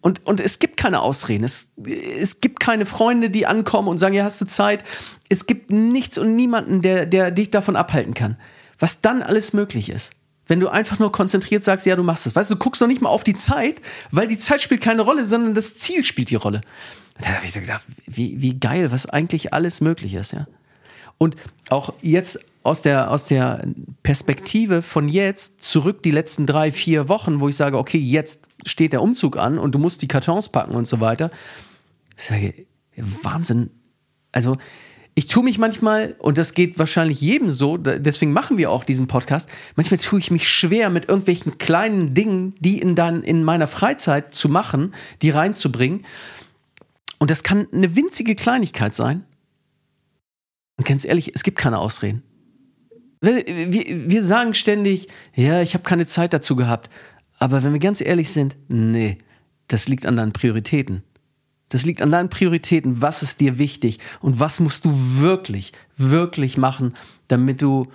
Und, 0.00 0.24
und 0.26 0.40
es 0.40 0.58
gibt 0.58 0.76
keine 0.76 1.00
Ausreden. 1.00 1.44
Es, 1.44 1.68
es 1.86 2.40
gibt 2.40 2.60
keine 2.60 2.86
Freunde, 2.86 3.30
die 3.30 3.46
ankommen 3.46 3.88
und 3.88 3.98
sagen, 3.98 4.14
ja, 4.14 4.24
hast 4.24 4.40
du 4.40 4.46
Zeit. 4.46 4.84
Es 5.28 5.46
gibt 5.46 5.70
nichts 5.70 6.18
und 6.18 6.36
niemanden, 6.36 6.82
der, 6.82 7.06
der 7.06 7.30
dich 7.30 7.50
davon 7.50 7.76
abhalten 7.76 8.14
kann. 8.14 8.36
Was 8.78 9.00
dann 9.00 9.22
alles 9.22 9.52
möglich 9.52 9.90
ist. 9.90 10.12
Wenn 10.48 10.60
du 10.60 10.68
einfach 10.68 10.98
nur 10.98 11.12
konzentriert 11.12 11.62
sagst, 11.62 11.86
ja, 11.86 11.94
du 11.94 12.02
machst 12.02 12.26
es. 12.26 12.34
Weißt 12.34 12.50
du, 12.50 12.54
du 12.54 12.58
guckst 12.58 12.80
noch 12.80 12.88
nicht 12.88 13.00
mal 13.00 13.10
auf 13.10 13.22
die 13.22 13.34
Zeit, 13.34 13.80
weil 14.10 14.26
die 14.26 14.38
Zeit 14.38 14.60
spielt 14.60 14.80
keine 14.80 15.02
Rolle, 15.02 15.24
sondern 15.24 15.54
das 15.54 15.76
Ziel 15.76 16.04
spielt 16.04 16.30
die 16.30 16.36
Rolle. 16.36 16.62
Da 17.20 17.28
habe 17.28 17.44
ich 17.44 17.52
so 17.52 17.60
gedacht, 17.60 17.84
wie, 18.06 18.40
wie 18.40 18.58
geil, 18.58 18.90
was 18.90 19.06
eigentlich 19.06 19.52
alles 19.52 19.80
möglich 19.80 20.14
ist, 20.14 20.32
ja. 20.32 20.46
Und 21.18 21.36
auch 21.68 21.92
jetzt 22.00 22.38
aus 22.62 22.82
der, 22.82 23.10
aus 23.10 23.26
der 23.26 23.66
Perspektive 24.02 24.82
von 24.82 25.08
jetzt 25.08 25.62
zurück 25.62 26.02
die 26.02 26.10
letzten 26.10 26.46
drei, 26.46 26.70
vier 26.70 27.08
Wochen, 27.08 27.40
wo 27.40 27.48
ich 27.48 27.56
sage, 27.56 27.76
okay, 27.76 27.98
jetzt 27.98 28.44
steht 28.64 28.92
der 28.92 29.02
Umzug 29.02 29.36
an 29.36 29.58
und 29.58 29.74
du 29.74 29.78
musst 29.78 30.02
die 30.02 30.08
Kartons 30.08 30.48
packen 30.48 30.74
und 30.74 30.86
so 30.86 31.00
weiter. 31.00 31.30
Ich 32.16 32.24
sage, 32.24 32.66
Wahnsinn. 32.96 33.70
Also, 34.32 34.58
ich 35.18 35.26
tue 35.26 35.42
mich 35.42 35.58
manchmal, 35.58 36.14
und 36.20 36.38
das 36.38 36.54
geht 36.54 36.78
wahrscheinlich 36.78 37.20
jedem 37.20 37.50
so, 37.50 37.76
deswegen 37.76 38.32
machen 38.32 38.56
wir 38.56 38.70
auch 38.70 38.84
diesen 38.84 39.08
Podcast, 39.08 39.50
manchmal 39.74 39.98
tue 39.98 40.20
ich 40.20 40.30
mich 40.30 40.48
schwer 40.48 40.90
mit 40.90 41.08
irgendwelchen 41.08 41.58
kleinen 41.58 42.14
Dingen, 42.14 42.54
die 42.60 42.78
in, 42.78 42.94
dann, 42.94 43.24
in 43.24 43.42
meiner 43.42 43.66
Freizeit 43.66 44.32
zu 44.32 44.48
machen, 44.48 44.94
die 45.20 45.30
reinzubringen. 45.30 46.06
Und 47.18 47.32
das 47.32 47.42
kann 47.42 47.66
eine 47.72 47.96
winzige 47.96 48.36
Kleinigkeit 48.36 48.94
sein. 48.94 49.24
Und 50.76 50.86
ganz 50.86 51.04
ehrlich, 51.04 51.32
es 51.34 51.42
gibt 51.42 51.58
keine 51.58 51.78
Ausreden. 51.80 52.22
Wir, 53.20 53.42
wir 53.44 54.22
sagen 54.22 54.54
ständig, 54.54 55.08
ja, 55.34 55.62
ich 55.62 55.74
habe 55.74 55.82
keine 55.82 56.06
Zeit 56.06 56.32
dazu 56.32 56.54
gehabt. 56.54 56.90
Aber 57.40 57.64
wenn 57.64 57.72
wir 57.72 57.80
ganz 57.80 58.00
ehrlich 58.00 58.30
sind, 58.30 58.56
nee, 58.68 59.18
das 59.66 59.88
liegt 59.88 60.06
an 60.06 60.16
deinen 60.16 60.32
Prioritäten. 60.32 61.02
Das 61.68 61.84
liegt 61.84 62.02
an 62.02 62.10
deinen 62.10 62.30
Prioritäten. 62.30 63.02
Was 63.02 63.22
ist 63.22 63.40
dir 63.40 63.58
wichtig? 63.58 63.98
Und 64.20 64.40
was 64.40 64.60
musst 64.60 64.84
du 64.84 64.90
wirklich, 65.20 65.72
wirklich 65.96 66.56
machen, 66.56 66.94
damit 67.28 67.60
du, 67.62 67.88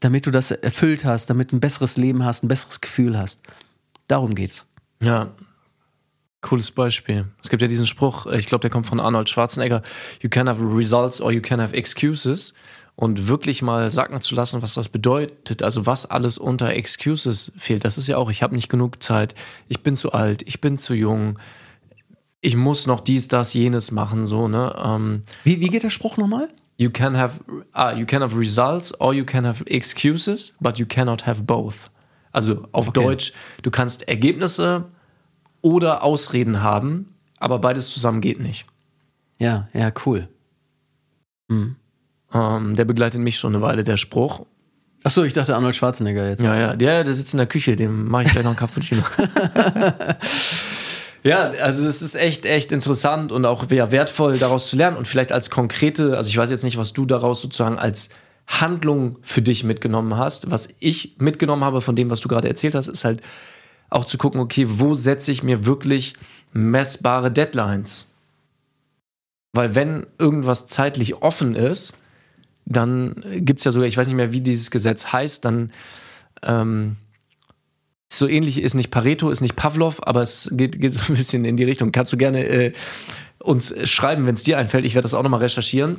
damit 0.00 0.26
du 0.26 0.30
das 0.30 0.50
erfüllt 0.50 1.04
hast, 1.04 1.30
damit 1.30 1.52
du 1.52 1.56
ein 1.56 1.60
besseres 1.60 1.96
Leben 1.96 2.24
hast, 2.24 2.44
ein 2.44 2.48
besseres 2.48 2.80
Gefühl 2.80 3.18
hast? 3.18 3.42
Darum 4.08 4.34
geht's. 4.34 4.66
Ja. 5.00 5.32
Cooles 6.42 6.72
Beispiel. 6.72 7.26
Es 7.40 7.50
gibt 7.50 7.62
ja 7.62 7.68
diesen 7.68 7.86
Spruch, 7.86 8.26
ich 8.26 8.46
glaube, 8.46 8.62
der 8.62 8.70
kommt 8.70 8.86
von 8.86 8.98
Arnold 8.98 9.28
Schwarzenegger: 9.30 9.82
You 10.20 10.28
can 10.28 10.48
have 10.48 10.60
results 10.60 11.20
or 11.20 11.30
you 11.30 11.40
can 11.40 11.60
have 11.60 11.74
excuses. 11.74 12.52
Und 12.94 13.26
wirklich 13.26 13.62
mal 13.62 13.90
sacken 13.90 14.20
zu 14.20 14.34
lassen, 14.34 14.60
was 14.60 14.74
das 14.74 14.90
bedeutet, 14.90 15.62
also 15.62 15.86
was 15.86 16.04
alles 16.04 16.36
unter 16.36 16.74
Excuses 16.74 17.52
fehlt. 17.56 17.84
Das 17.84 17.96
ist 17.96 18.06
ja 18.06 18.18
auch, 18.18 18.30
ich 18.30 18.42
habe 18.42 18.54
nicht 18.54 18.68
genug 18.68 19.02
Zeit, 19.02 19.34
ich 19.68 19.82
bin 19.82 19.96
zu 19.96 20.12
alt, 20.12 20.42
ich 20.42 20.60
bin 20.60 20.76
zu 20.76 20.92
jung, 20.92 21.38
ich 22.42 22.56
muss 22.56 22.86
noch 22.86 23.00
dies, 23.00 23.28
das, 23.28 23.54
jenes 23.54 23.92
machen, 23.92 24.26
so, 24.26 24.48
ne? 24.48 24.74
Ähm, 24.76 25.22
wie, 25.44 25.60
wie 25.60 25.68
geht 25.68 25.84
der 25.84 25.90
Spruch 25.90 26.16
nochmal? 26.16 26.48
You 26.76 26.90
can 26.90 27.16
have, 27.16 27.40
uh, 27.76 27.96
you 27.96 28.04
can 28.04 28.20
have 28.20 28.36
results 28.36 29.00
or 29.00 29.14
you 29.14 29.24
can 29.24 29.46
have 29.46 29.64
excuses, 29.66 30.56
but 30.60 30.78
you 30.78 30.84
cannot 30.84 31.24
have 31.24 31.44
both. 31.44 31.90
Also 32.32 32.66
auf 32.72 32.88
okay. 32.88 33.00
Deutsch, 33.00 33.32
du 33.62 33.70
kannst 33.70 34.08
Ergebnisse 34.08 34.86
oder 35.60 36.02
Ausreden 36.02 36.62
haben, 36.62 37.06
aber 37.38 37.60
beides 37.60 37.90
zusammen 37.90 38.20
geht 38.20 38.40
nicht. 38.40 38.66
Ja, 39.38 39.68
ja, 39.72 39.92
cool. 40.04 40.28
Mhm. 41.48 41.76
Ähm, 42.34 42.74
der 42.74 42.84
begleitet 42.84 43.20
mich 43.20 43.38
schon 43.38 43.54
eine 43.54 43.62
Weile, 43.62 43.84
der 43.84 43.96
Spruch. 43.96 44.46
Achso, 45.04 45.22
ich 45.22 45.32
dachte 45.32 45.54
Arnold 45.54 45.76
Schwarzenegger 45.76 46.28
jetzt. 46.28 46.42
Ja, 46.42 46.56
ja, 46.56 46.74
der, 46.74 47.04
der 47.04 47.14
sitzt 47.14 47.34
in 47.34 47.38
der 47.38 47.46
Küche, 47.46 47.76
dem 47.76 48.08
mache 48.08 48.24
ich 48.24 48.32
gleich 48.32 48.44
noch 48.44 48.50
einen 48.50 48.58
Cappuccino. 48.58 49.02
Ja, 51.22 51.50
also 51.50 51.86
es 51.86 52.02
ist 52.02 52.16
echt, 52.16 52.46
echt 52.46 52.72
interessant 52.72 53.30
und 53.30 53.44
auch 53.44 53.70
ja, 53.70 53.92
wertvoll, 53.92 54.38
daraus 54.38 54.68
zu 54.68 54.76
lernen 54.76 54.96
und 54.96 55.06
vielleicht 55.06 55.30
als 55.30 55.50
konkrete, 55.50 56.16
also 56.16 56.28
ich 56.28 56.36
weiß 56.36 56.50
jetzt 56.50 56.64
nicht, 56.64 56.78
was 56.78 56.92
du 56.92 57.06
daraus 57.06 57.40
sozusagen 57.40 57.78
als 57.78 58.10
Handlung 58.48 59.18
für 59.22 59.40
dich 59.40 59.62
mitgenommen 59.62 60.16
hast. 60.16 60.50
Was 60.50 60.68
ich 60.80 61.14
mitgenommen 61.18 61.64
habe 61.64 61.80
von 61.80 61.94
dem, 61.94 62.10
was 62.10 62.20
du 62.20 62.28
gerade 62.28 62.48
erzählt 62.48 62.74
hast, 62.74 62.88
ist 62.88 63.04
halt 63.04 63.22
auch 63.88 64.04
zu 64.04 64.18
gucken, 64.18 64.40
okay, 64.40 64.66
wo 64.68 64.94
setze 64.94 65.30
ich 65.30 65.42
mir 65.42 65.64
wirklich 65.64 66.14
messbare 66.52 67.30
Deadlines? 67.30 68.08
Weil 69.52 69.74
wenn 69.74 70.06
irgendwas 70.18 70.66
zeitlich 70.66 71.22
offen 71.22 71.54
ist, 71.54 71.98
dann 72.64 73.22
gibt 73.36 73.60
es 73.60 73.64
ja 73.64 73.70
sogar, 73.70 73.86
ich 73.86 73.96
weiß 73.96 74.06
nicht 74.06 74.16
mehr, 74.16 74.32
wie 74.32 74.40
dieses 74.40 74.70
Gesetz 74.70 75.12
heißt, 75.12 75.44
dann 75.44 75.72
ähm, 76.42 76.96
so 78.22 78.28
ähnlich 78.28 78.62
ist 78.62 78.74
nicht 78.74 78.92
Pareto, 78.92 79.30
ist 79.30 79.40
nicht 79.40 79.56
Pavlov, 79.56 79.98
aber 80.06 80.22
es 80.22 80.48
geht, 80.52 80.80
geht 80.80 80.94
so 80.94 81.12
ein 81.12 81.16
bisschen 81.16 81.44
in 81.44 81.56
die 81.56 81.64
Richtung. 81.64 81.90
Kannst 81.90 82.12
du 82.12 82.16
gerne 82.16 82.44
äh, 82.46 82.72
uns 83.40 83.74
schreiben, 83.90 84.28
wenn 84.28 84.36
es 84.36 84.44
dir 84.44 84.58
einfällt. 84.58 84.84
Ich 84.84 84.94
werde 84.94 85.02
das 85.02 85.14
auch 85.14 85.24
nochmal 85.24 85.40
recherchieren. 85.40 85.98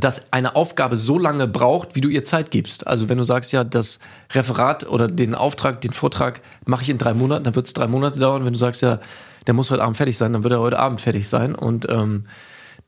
Dass 0.00 0.32
eine 0.32 0.56
Aufgabe 0.56 0.96
so 0.96 1.16
lange 1.16 1.46
braucht, 1.46 1.94
wie 1.94 2.00
du 2.00 2.08
ihr 2.08 2.24
Zeit 2.24 2.50
gibst. 2.50 2.88
Also, 2.88 3.08
wenn 3.08 3.18
du 3.18 3.24
sagst, 3.24 3.52
ja, 3.52 3.62
das 3.62 4.00
Referat 4.32 4.88
oder 4.88 5.06
den 5.06 5.36
Auftrag, 5.36 5.80
den 5.80 5.92
Vortrag 5.92 6.40
mache 6.64 6.82
ich 6.82 6.90
in 6.90 6.98
drei 6.98 7.14
Monaten, 7.14 7.44
dann 7.44 7.54
wird 7.54 7.66
es 7.66 7.72
drei 7.72 7.86
Monate 7.86 8.18
dauern. 8.18 8.44
Wenn 8.44 8.54
du 8.54 8.58
sagst, 8.58 8.82
ja, 8.82 8.98
der 9.46 9.54
muss 9.54 9.70
heute 9.70 9.84
Abend 9.84 9.96
fertig 9.96 10.16
sein, 10.16 10.32
dann 10.32 10.42
wird 10.42 10.54
er 10.54 10.60
heute 10.60 10.80
Abend 10.80 11.00
fertig 11.00 11.28
sein. 11.28 11.54
Und 11.54 11.88
ähm, 11.88 12.24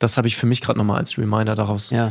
das 0.00 0.16
habe 0.16 0.26
ich 0.26 0.36
für 0.36 0.46
mich 0.46 0.60
gerade 0.60 0.78
nochmal 0.78 0.98
als 0.98 1.16
Reminder 1.18 1.54
daraus 1.54 1.90
ja. 1.90 2.10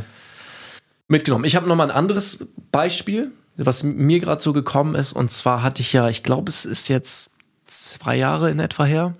mitgenommen. 1.10 1.44
Ich 1.44 1.58
habe 1.58 1.68
nochmal 1.68 1.90
ein 1.90 1.98
anderes 1.98 2.48
Beispiel 2.72 3.34
was 3.58 3.84
mir 3.84 4.20
gerade 4.20 4.42
so 4.42 4.54
gekommen 4.54 4.96
ist. 4.96 5.14
Und 5.14 5.32
zwar 5.32 5.64
hatte 5.64 5.82
ich 5.82 5.94
ja, 5.94 6.08
ich 6.10 6.24
glaube, 6.24 6.50
es 6.50 6.66
ist 6.66 6.88
jetzt 6.88 7.32
zwei 7.66 8.16
Jahre 8.16 8.50
in 8.52 8.60
etwa 8.60 8.86
her, 8.86 9.16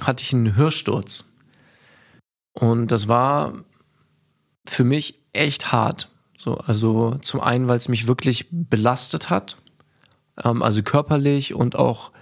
hatte 0.00 0.24
ich 0.24 0.32
einen 0.32 0.56
Hörsturz. 0.56 1.30
Und 2.52 2.88
das 2.88 3.06
war 3.06 3.52
für 4.66 4.84
mich 4.84 5.20
echt 5.32 5.72
hart. 5.72 6.10
So, 6.38 6.56
also 6.56 7.16
zum 7.20 7.40
einen, 7.40 7.68
weil 7.68 7.76
es 7.76 7.88
mich 7.88 8.06
wirklich 8.06 8.46
belastet 8.50 9.30
hat, 9.30 9.58
ähm, 10.42 10.62
also 10.62 10.82
körperlich 10.82 11.54
und 11.54 11.76
auch 11.76 12.12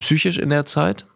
psychisch 0.00 0.38
in 0.38 0.50
der 0.50 0.66
Zeit. 0.66 1.06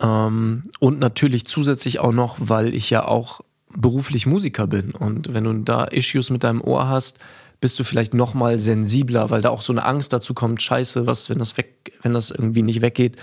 Ähm, 0.00 0.62
und 0.78 0.98
natürlich 0.98 1.46
zusätzlich 1.46 1.98
auch 1.98 2.12
noch, 2.12 2.36
weil 2.38 2.74
ich 2.74 2.90
ja 2.90 3.04
auch 3.04 3.40
beruflich 3.74 4.26
Musiker 4.26 4.66
bin. 4.66 4.92
Und 4.92 5.32
wenn 5.34 5.44
du 5.44 5.52
da 5.54 5.84
Issues 5.84 6.30
mit 6.30 6.44
deinem 6.44 6.60
Ohr 6.60 6.88
hast, 6.88 7.18
bist 7.60 7.78
du 7.78 7.84
vielleicht 7.84 8.14
noch 8.14 8.34
mal 8.34 8.58
sensibler, 8.58 9.30
weil 9.30 9.42
da 9.42 9.50
auch 9.50 9.62
so 9.62 9.72
eine 9.72 9.84
Angst 9.84 10.12
dazu 10.12 10.34
kommt, 10.34 10.62
scheiße, 10.62 11.06
was, 11.06 11.28
wenn 11.28 11.38
das 11.38 11.56
weg, 11.56 11.92
wenn 12.02 12.14
das 12.14 12.30
irgendwie 12.30 12.62
nicht 12.62 12.80
weggeht, 12.80 13.16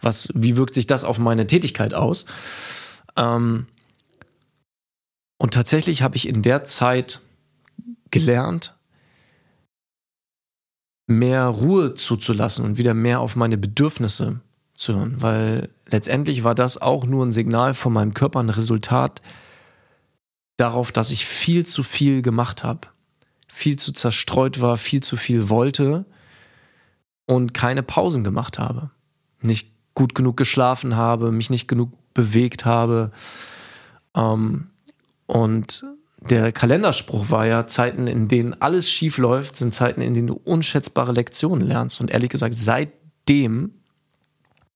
was, 0.00 0.28
wie 0.34 0.56
wirkt 0.56 0.74
sich 0.74 0.86
das 0.86 1.04
auf 1.04 1.18
meine 1.18 1.46
Tätigkeit 1.46 1.94
aus? 1.94 2.26
Ähm, 3.16 3.66
und 5.38 5.54
tatsächlich 5.54 6.02
habe 6.02 6.16
ich 6.16 6.28
in 6.28 6.42
der 6.42 6.64
Zeit 6.64 7.20
gelernt, 8.10 8.74
mehr 11.08 11.46
Ruhe 11.46 11.94
zuzulassen 11.94 12.64
und 12.64 12.78
wieder 12.78 12.94
mehr 12.94 13.20
auf 13.20 13.34
meine 13.34 13.58
Bedürfnisse 13.58 14.40
zu 14.74 14.94
hören, 14.94 15.16
weil 15.18 15.70
letztendlich 15.88 16.44
war 16.44 16.54
das 16.54 16.80
auch 16.80 17.04
nur 17.04 17.26
ein 17.26 17.32
Signal 17.32 17.74
von 17.74 17.92
meinem 17.92 18.14
Körper, 18.14 18.40
ein 18.40 18.50
Resultat 18.50 19.20
darauf, 20.62 20.92
dass 20.92 21.10
ich 21.10 21.26
viel 21.26 21.66
zu 21.66 21.82
viel 21.82 22.22
gemacht 22.22 22.62
habe, 22.62 22.88
viel 23.48 23.76
zu 23.76 23.92
zerstreut 23.92 24.60
war, 24.60 24.76
viel 24.76 25.02
zu 25.02 25.16
viel 25.16 25.48
wollte 25.48 26.04
und 27.26 27.52
keine 27.52 27.82
Pausen 27.82 28.22
gemacht 28.22 28.58
habe, 28.60 28.90
nicht 29.40 29.72
gut 29.94 30.14
genug 30.14 30.36
geschlafen 30.36 30.96
habe, 30.96 31.32
mich 31.32 31.50
nicht 31.50 31.66
genug 31.66 31.90
bewegt 32.14 32.64
habe. 32.64 33.10
Ähm, 34.14 34.68
und 35.26 35.84
der 36.20 36.52
Kalenderspruch 36.52 37.30
war 37.30 37.46
ja, 37.46 37.66
Zeiten, 37.66 38.06
in 38.06 38.28
denen 38.28 38.60
alles 38.62 38.88
schief 38.88 39.18
läuft, 39.18 39.56
sind 39.56 39.74
Zeiten, 39.74 40.00
in 40.00 40.14
denen 40.14 40.28
du 40.28 40.40
unschätzbare 40.44 41.12
Lektionen 41.12 41.66
lernst. 41.66 42.00
Und 42.00 42.10
ehrlich 42.10 42.30
gesagt, 42.30 42.54
seitdem 42.56 43.72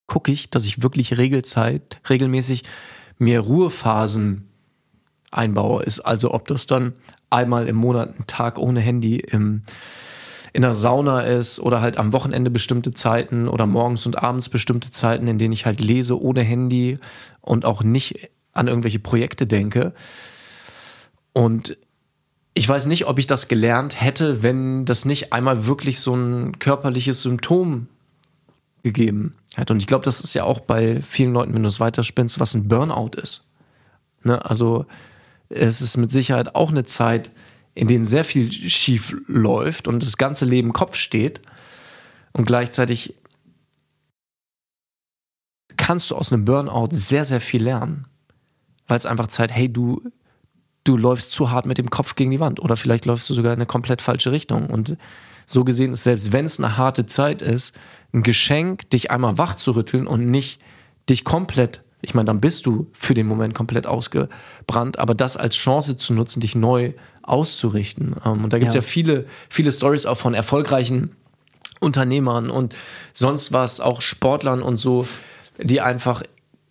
gucke 0.08 0.32
ich, 0.32 0.50
dass 0.50 0.66
ich 0.66 0.82
wirklich 0.82 1.16
Regelzeit, 1.16 2.00
regelmäßig 2.10 2.64
mir 3.18 3.40
Ruhephasen 3.40 4.48
einbaue. 5.36 5.82
Ist 5.82 6.00
also, 6.00 6.32
ob 6.32 6.48
das 6.48 6.66
dann 6.66 6.94
einmal 7.30 7.68
im 7.68 7.76
Monat 7.76 8.18
ein 8.18 8.26
Tag 8.26 8.58
ohne 8.58 8.80
Handy 8.80 9.16
im, 9.16 9.62
in 10.52 10.62
der 10.62 10.74
Sauna 10.74 11.22
ist 11.22 11.60
oder 11.60 11.80
halt 11.80 11.98
am 11.98 12.12
Wochenende 12.12 12.50
bestimmte 12.50 12.94
Zeiten 12.94 13.48
oder 13.48 13.66
morgens 13.66 14.06
und 14.06 14.22
abends 14.22 14.48
bestimmte 14.48 14.90
Zeiten, 14.90 15.28
in 15.28 15.38
denen 15.38 15.52
ich 15.52 15.66
halt 15.66 15.80
lese 15.80 16.20
ohne 16.20 16.42
Handy 16.42 16.98
und 17.40 17.64
auch 17.64 17.82
nicht 17.82 18.30
an 18.52 18.68
irgendwelche 18.68 18.98
Projekte 18.98 19.46
denke. 19.46 19.92
Und 21.32 21.76
ich 22.54 22.66
weiß 22.66 22.86
nicht, 22.86 23.06
ob 23.06 23.18
ich 23.18 23.26
das 23.26 23.48
gelernt 23.48 24.00
hätte, 24.00 24.42
wenn 24.42 24.86
das 24.86 25.04
nicht 25.04 25.34
einmal 25.34 25.66
wirklich 25.66 26.00
so 26.00 26.14
ein 26.14 26.58
körperliches 26.58 27.20
Symptom 27.20 27.88
gegeben 28.82 29.34
hätte. 29.56 29.74
Und 29.74 29.80
ich 29.80 29.86
glaube, 29.86 30.06
das 30.06 30.20
ist 30.20 30.32
ja 30.32 30.44
auch 30.44 30.60
bei 30.60 31.02
vielen 31.02 31.34
Leuten, 31.34 31.54
wenn 31.54 31.64
du 31.64 31.68
es 31.68 31.80
weiterspinnst, 31.80 32.40
was 32.40 32.54
ein 32.54 32.66
Burnout 32.66 33.10
ist. 33.20 33.44
Ne? 34.22 34.42
Also 34.42 34.86
es 35.48 35.80
ist 35.80 35.96
mit 35.96 36.10
Sicherheit 36.10 36.54
auch 36.54 36.70
eine 36.70 36.84
Zeit, 36.84 37.30
in 37.74 37.88
denen 37.88 38.06
sehr 38.06 38.24
viel 38.24 38.50
schief 38.50 39.14
läuft 39.26 39.86
und 39.86 40.02
das 40.02 40.16
ganze 40.16 40.44
Leben 40.44 40.72
Kopf 40.72 40.96
steht. 40.96 41.42
Und 42.32 42.46
gleichzeitig 42.46 43.14
kannst 45.76 46.10
du 46.10 46.16
aus 46.16 46.32
einem 46.32 46.44
Burnout 46.44 46.88
sehr, 46.90 47.24
sehr 47.24 47.40
viel 47.40 47.62
lernen. 47.62 48.06
Weil 48.86 48.96
es 48.96 49.06
einfach 49.06 49.26
Zeit, 49.26 49.52
hey, 49.52 49.70
du 49.70 50.00
du 50.86 50.96
läufst 50.96 51.32
zu 51.32 51.50
hart 51.50 51.66
mit 51.66 51.78
dem 51.78 51.90
Kopf 51.90 52.14
gegen 52.14 52.30
die 52.30 52.40
Wand 52.40 52.60
oder 52.60 52.76
vielleicht 52.76 53.06
läufst 53.06 53.28
du 53.28 53.34
sogar 53.34 53.52
in 53.52 53.58
eine 53.58 53.66
komplett 53.66 54.02
falsche 54.02 54.32
Richtung. 54.32 54.70
Und 54.70 54.96
so 55.46 55.64
gesehen 55.64 55.92
ist, 55.92 56.04
selbst 56.04 56.32
wenn 56.32 56.44
es 56.44 56.58
eine 56.58 56.76
harte 56.76 57.06
Zeit 57.06 57.42
ist, 57.42 57.76
ein 58.12 58.22
Geschenk, 58.22 58.88
dich 58.90 59.10
einmal 59.10 59.38
wach 59.38 59.54
zu 59.54 59.72
rütteln 59.72 60.06
und 60.06 60.30
nicht 60.30 60.60
dich 61.08 61.24
komplett, 61.24 61.82
ich 62.06 62.14
meine, 62.14 62.26
dann 62.26 62.40
bist 62.40 62.66
du 62.66 62.86
für 62.92 63.14
den 63.14 63.26
Moment 63.26 63.54
komplett 63.54 63.86
ausgebrannt, 63.86 64.98
aber 64.98 65.14
das 65.14 65.36
als 65.36 65.56
Chance 65.56 65.96
zu 65.96 66.14
nutzen, 66.14 66.40
dich 66.40 66.54
neu 66.54 66.92
auszurichten. 67.22 68.16
Ähm, 68.24 68.44
und 68.44 68.52
da 68.52 68.58
gibt 68.58 68.68
es 68.68 68.74
ja. 68.74 68.80
ja 68.80 68.86
viele, 68.86 69.26
viele 69.48 69.72
Stories 69.72 70.06
auch 70.06 70.16
von 70.16 70.34
erfolgreichen 70.34 71.10
Unternehmern 71.80 72.50
und 72.50 72.74
sonst 73.12 73.52
was, 73.52 73.80
auch 73.80 74.00
Sportlern 74.00 74.62
und 74.62 74.78
so, 74.78 75.06
die 75.60 75.80
einfach 75.80 76.22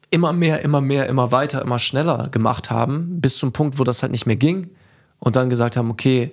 immer 0.10 0.34
mehr, 0.34 0.62
immer 0.62 0.82
mehr, 0.82 1.08
immer 1.08 1.32
weiter, 1.32 1.62
immer 1.62 1.80
schneller 1.80 2.30
gemacht 2.30 2.70
haben, 2.72 3.22
bis 3.22 3.38
zum 3.38 3.52
Punkt, 3.52 3.78
wo 3.78 3.84
das 3.84 4.02
halt 4.02 4.12
nicht 4.12 4.26
mehr 4.26 4.36
ging 4.36 4.70
und 5.20 5.36
dann 5.36 5.50
gesagt 5.50 5.78
haben, 5.78 5.92
okay, 5.92 6.32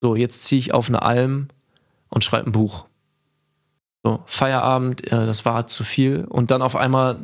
so, 0.00 0.16
jetzt 0.16 0.44
ziehe 0.44 0.58
ich 0.58 0.72
auf 0.72 0.88
eine 0.88 1.02
Alm 1.02 1.48
und 2.08 2.24
schreibe 2.24 2.48
ein 2.48 2.52
Buch. 2.52 2.86
So, 4.02 4.22
Feierabend, 4.26 5.06
äh, 5.06 5.26
das 5.26 5.44
war 5.44 5.66
zu 5.66 5.84
viel 5.84 6.24
und 6.24 6.50
dann 6.50 6.62
auf 6.62 6.74
einmal 6.74 7.18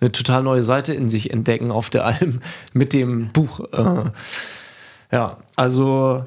eine 0.00 0.12
total 0.12 0.42
neue 0.42 0.62
Seite 0.62 0.94
in 0.94 1.08
sich 1.08 1.32
entdecken 1.32 1.70
auf 1.70 1.90
der 1.90 2.04
Alm 2.04 2.40
mit 2.72 2.92
dem 2.92 3.32
Buch. 3.32 3.60
Äh, 3.72 4.10
ja, 5.10 5.38
also. 5.56 6.26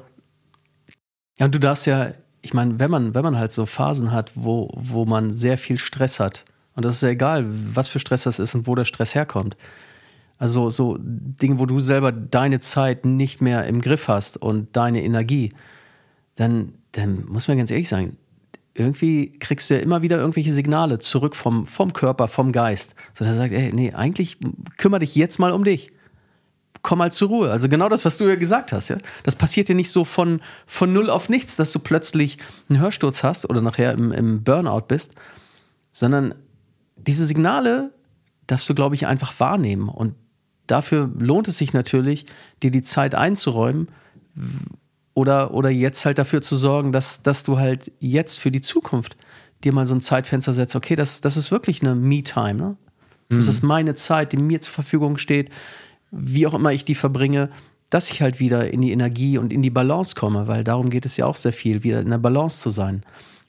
Ja, 1.38 1.46
und 1.46 1.54
du 1.54 1.60
darfst 1.60 1.86
ja, 1.86 2.12
ich 2.42 2.52
meine, 2.52 2.78
wenn 2.78 2.90
man, 2.90 3.14
wenn 3.14 3.22
man 3.22 3.38
halt 3.38 3.52
so 3.52 3.64
Phasen 3.64 4.12
hat, 4.12 4.32
wo, 4.34 4.70
wo 4.74 5.06
man 5.06 5.32
sehr 5.32 5.56
viel 5.56 5.78
Stress 5.78 6.20
hat, 6.20 6.44
und 6.74 6.84
das 6.84 6.96
ist 6.96 7.02
ja 7.02 7.10
egal, 7.10 7.44
was 7.48 7.88
für 7.88 7.98
Stress 7.98 8.24
das 8.24 8.38
ist 8.38 8.54
und 8.54 8.66
wo 8.66 8.74
der 8.74 8.84
Stress 8.84 9.14
herkommt. 9.14 9.56
Also 10.38 10.70
so 10.70 10.96
Dinge, 11.00 11.58
wo 11.58 11.66
du 11.66 11.78
selber 11.78 12.10
deine 12.10 12.58
Zeit 12.60 13.04
nicht 13.04 13.40
mehr 13.40 13.66
im 13.66 13.80
Griff 13.80 14.08
hast 14.08 14.36
und 14.38 14.74
deine 14.76 15.02
Energie, 15.02 15.52
dann, 16.34 16.74
dann 16.92 17.26
muss 17.26 17.46
man 17.46 17.58
ganz 17.58 17.70
ehrlich 17.70 17.88
sein, 17.88 18.16
irgendwie 18.74 19.38
kriegst 19.38 19.68
du 19.68 19.74
ja 19.74 19.80
immer 19.80 20.02
wieder 20.02 20.18
irgendwelche 20.18 20.52
Signale 20.52 20.98
zurück 20.98 21.36
vom, 21.36 21.66
vom 21.66 21.92
Körper, 21.92 22.28
vom 22.28 22.52
Geist. 22.52 22.94
So, 23.12 23.24
der 23.24 23.34
sagt, 23.34 23.52
ey, 23.52 23.72
nee, 23.72 23.92
eigentlich 23.92 24.38
kümmere 24.78 25.00
dich 25.00 25.14
jetzt 25.14 25.38
mal 25.38 25.52
um 25.52 25.64
dich. 25.64 25.92
Komm 26.80 26.98
mal 26.98 27.12
zur 27.12 27.28
Ruhe. 27.28 27.50
Also 27.50 27.68
genau 27.68 27.88
das, 27.88 28.04
was 28.04 28.18
du 28.18 28.24
ja 28.26 28.34
gesagt 28.34 28.72
hast, 28.72 28.88
ja. 28.88 28.98
Das 29.24 29.36
passiert 29.36 29.68
ja 29.68 29.74
nicht 29.74 29.90
so 29.90 30.04
von, 30.04 30.40
von 30.66 30.92
null 30.92 31.10
auf 31.10 31.28
nichts, 31.28 31.56
dass 31.56 31.70
du 31.70 31.78
plötzlich 31.78 32.38
einen 32.68 32.80
Hörsturz 32.80 33.22
hast 33.22 33.48
oder 33.48 33.60
nachher 33.60 33.92
im, 33.92 34.10
im 34.10 34.42
Burnout 34.42 34.86
bist, 34.88 35.14
sondern 35.92 36.34
diese 36.96 37.26
Signale 37.26 37.92
darfst 38.46 38.68
du, 38.68 38.74
glaube 38.74 38.94
ich, 38.94 39.06
einfach 39.06 39.38
wahrnehmen. 39.38 39.88
Und 39.88 40.14
dafür 40.66 41.10
lohnt 41.18 41.46
es 41.46 41.58
sich 41.58 41.72
natürlich, 41.72 42.26
dir 42.62 42.70
die 42.70 42.82
Zeit 42.82 43.14
einzuräumen 43.14 43.88
oder, 45.14 45.54
oder 45.54 45.70
jetzt 45.70 46.04
halt 46.04 46.18
dafür 46.18 46.42
zu 46.42 46.56
sorgen, 46.56 46.92
dass, 46.92 47.22
dass 47.22 47.44
du 47.44 47.58
halt 47.58 47.92
jetzt 48.00 48.38
für 48.38 48.50
die 48.50 48.60
Zukunft 48.60 49.16
dir 49.64 49.72
mal 49.72 49.86
so 49.86 49.94
ein 49.94 50.00
Zeitfenster 50.00 50.52
setzt. 50.54 50.74
Okay, 50.74 50.96
das, 50.96 51.20
das 51.20 51.36
ist 51.36 51.50
wirklich 51.50 51.82
eine 51.82 51.94
Me-Time. 51.94 52.54
Ne? 52.54 52.76
Das 53.28 53.44
mhm. 53.44 53.50
ist 53.50 53.62
meine 53.62 53.94
Zeit, 53.94 54.32
die 54.32 54.36
mir 54.36 54.60
zur 54.60 54.72
Verfügung 54.72 55.18
steht, 55.18 55.50
wie 56.10 56.46
auch 56.46 56.54
immer 56.54 56.72
ich 56.72 56.84
die 56.84 56.94
verbringe, 56.94 57.50
dass 57.90 58.10
ich 58.10 58.22
halt 58.22 58.40
wieder 58.40 58.70
in 58.70 58.80
die 58.80 58.92
Energie 58.92 59.38
und 59.38 59.52
in 59.52 59.62
die 59.62 59.70
Balance 59.70 60.14
komme, 60.14 60.48
weil 60.48 60.64
darum 60.64 60.88
geht 60.88 61.04
es 61.04 61.16
ja 61.16 61.26
auch 61.26 61.36
sehr 61.36 61.52
viel, 61.52 61.82
wieder 61.82 62.00
in 62.00 62.10
der 62.10 62.18
Balance 62.18 62.60
zu 62.60 62.70
sein. 62.70 63.02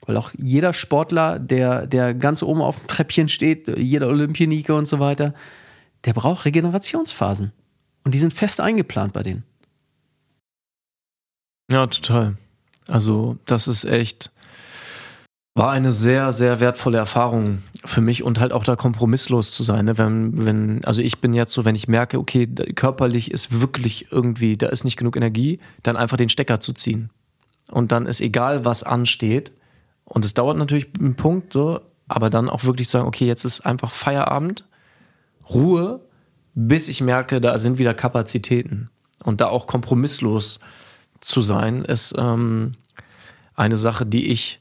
Weil 0.06 0.18
auch 0.18 0.32
jeder 0.36 0.74
Sportler, 0.74 1.38
der, 1.38 1.86
der 1.86 2.12
ganz 2.12 2.42
oben 2.42 2.60
auf 2.60 2.78
dem 2.78 2.88
Treppchen 2.88 3.28
steht, 3.28 3.68
jeder 3.78 4.08
Olympionike 4.08 4.74
und 4.74 4.86
so 4.86 5.00
weiter, 5.00 5.32
der 6.04 6.12
braucht 6.12 6.44
Regenerationsphasen. 6.44 7.52
Und 8.04 8.14
die 8.14 8.18
sind 8.18 8.34
fest 8.34 8.60
eingeplant 8.60 9.14
bei 9.14 9.22
denen. 9.22 9.44
Ja, 11.70 11.86
total. 11.86 12.36
Also, 12.86 13.38
das 13.46 13.68
ist 13.68 13.84
echt, 13.84 14.30
war 15.54 15.70
eine 15.70 15.92
sehr, 15.92 16.32
sehr 16.32 16.60
wertvolle 16.60 16.98
Erfahrung 16.98 17.62
für 17.84 18.00
mich 18.00 18.22
und 18.22 18.40
halt 18.40 18.52
auch 18.52 18.64
da 18.64 18.76
kompromisslos 18.76 19.52
zu 19.52 19.62
sein. 19.62 19.86
Ne? 19.86 19.98
Wenn, 19.98 20.46
wenn, 20.46 20.84
also 20.84 21.00
ich 21.00 21.20
bin 21.20 21.32
jetzt 21.32 21.52
so, 21.52 21.64
wenn 21.64 21.74
ich 21.74 21.88
merke, 21.88 22.18
okay, 22.18 22.46
körperlich 22.46 23.30
ist 23.30 23.60
wirklich 23.60 24.10
irgendwie, 24.10 24.56
da 24.56 24.68
ist 24.68 24.84
nicht 24.84 24.96
genug 24.96 25.16
Energie, 25.16 25.60
dann 25.82 25.96
einfach 25.96 26.16
den 26.16 26.28
Stecker 26.28 26.60
zu 26.60 26.72
ziehen. 26.72 27.10
Und 27.70 27.92
dann 27.92 28.06
ist 28.06 28.20
egal, 28.20 28.64
was 28.64 28.82
ansteht, 28.82 29.52
und 30.04 30.24
es 30.24 30.34
dauert 30.34 30.58
natürlich 30.58 30.88
einen 30.98 31.14
Punkt, 31.14 31.54
so, 31.54 31.80
aber 32.08 32.28
dann 32.28 32.50
auch 32.50 32.64
wirklich 32.64 32.88
zu 32.88 32.98
sagen, 32.98 33.08
okay, 33.08 33.26
jetzt 33.26 33.44
ist 33.44 33.64
einfach 33.64 33.90
Feierabend, 33.90 34.64
Ruhe, 35.48 36.00
bis 36.54 36.88
ich 36.88 37.00
merke, 37.00 37.40
da 37.40 37.58
sind 37.58 37.78
wieder 37.78 37.94
Kapazitäten. 37.94 38.90
Und 39.22 39.40
da 39.40 39.48
auch 39.48 39.66
kompromisslos 39.66 40.60
zu 41.24 41.40
sein, 41.40 41.84
ist 41.84 42.14
ähm, 42.18 42.72
eine 43.54 43.76
Sache, 43.76 44.04
die 44.04 44.30
ich 44.30 44.60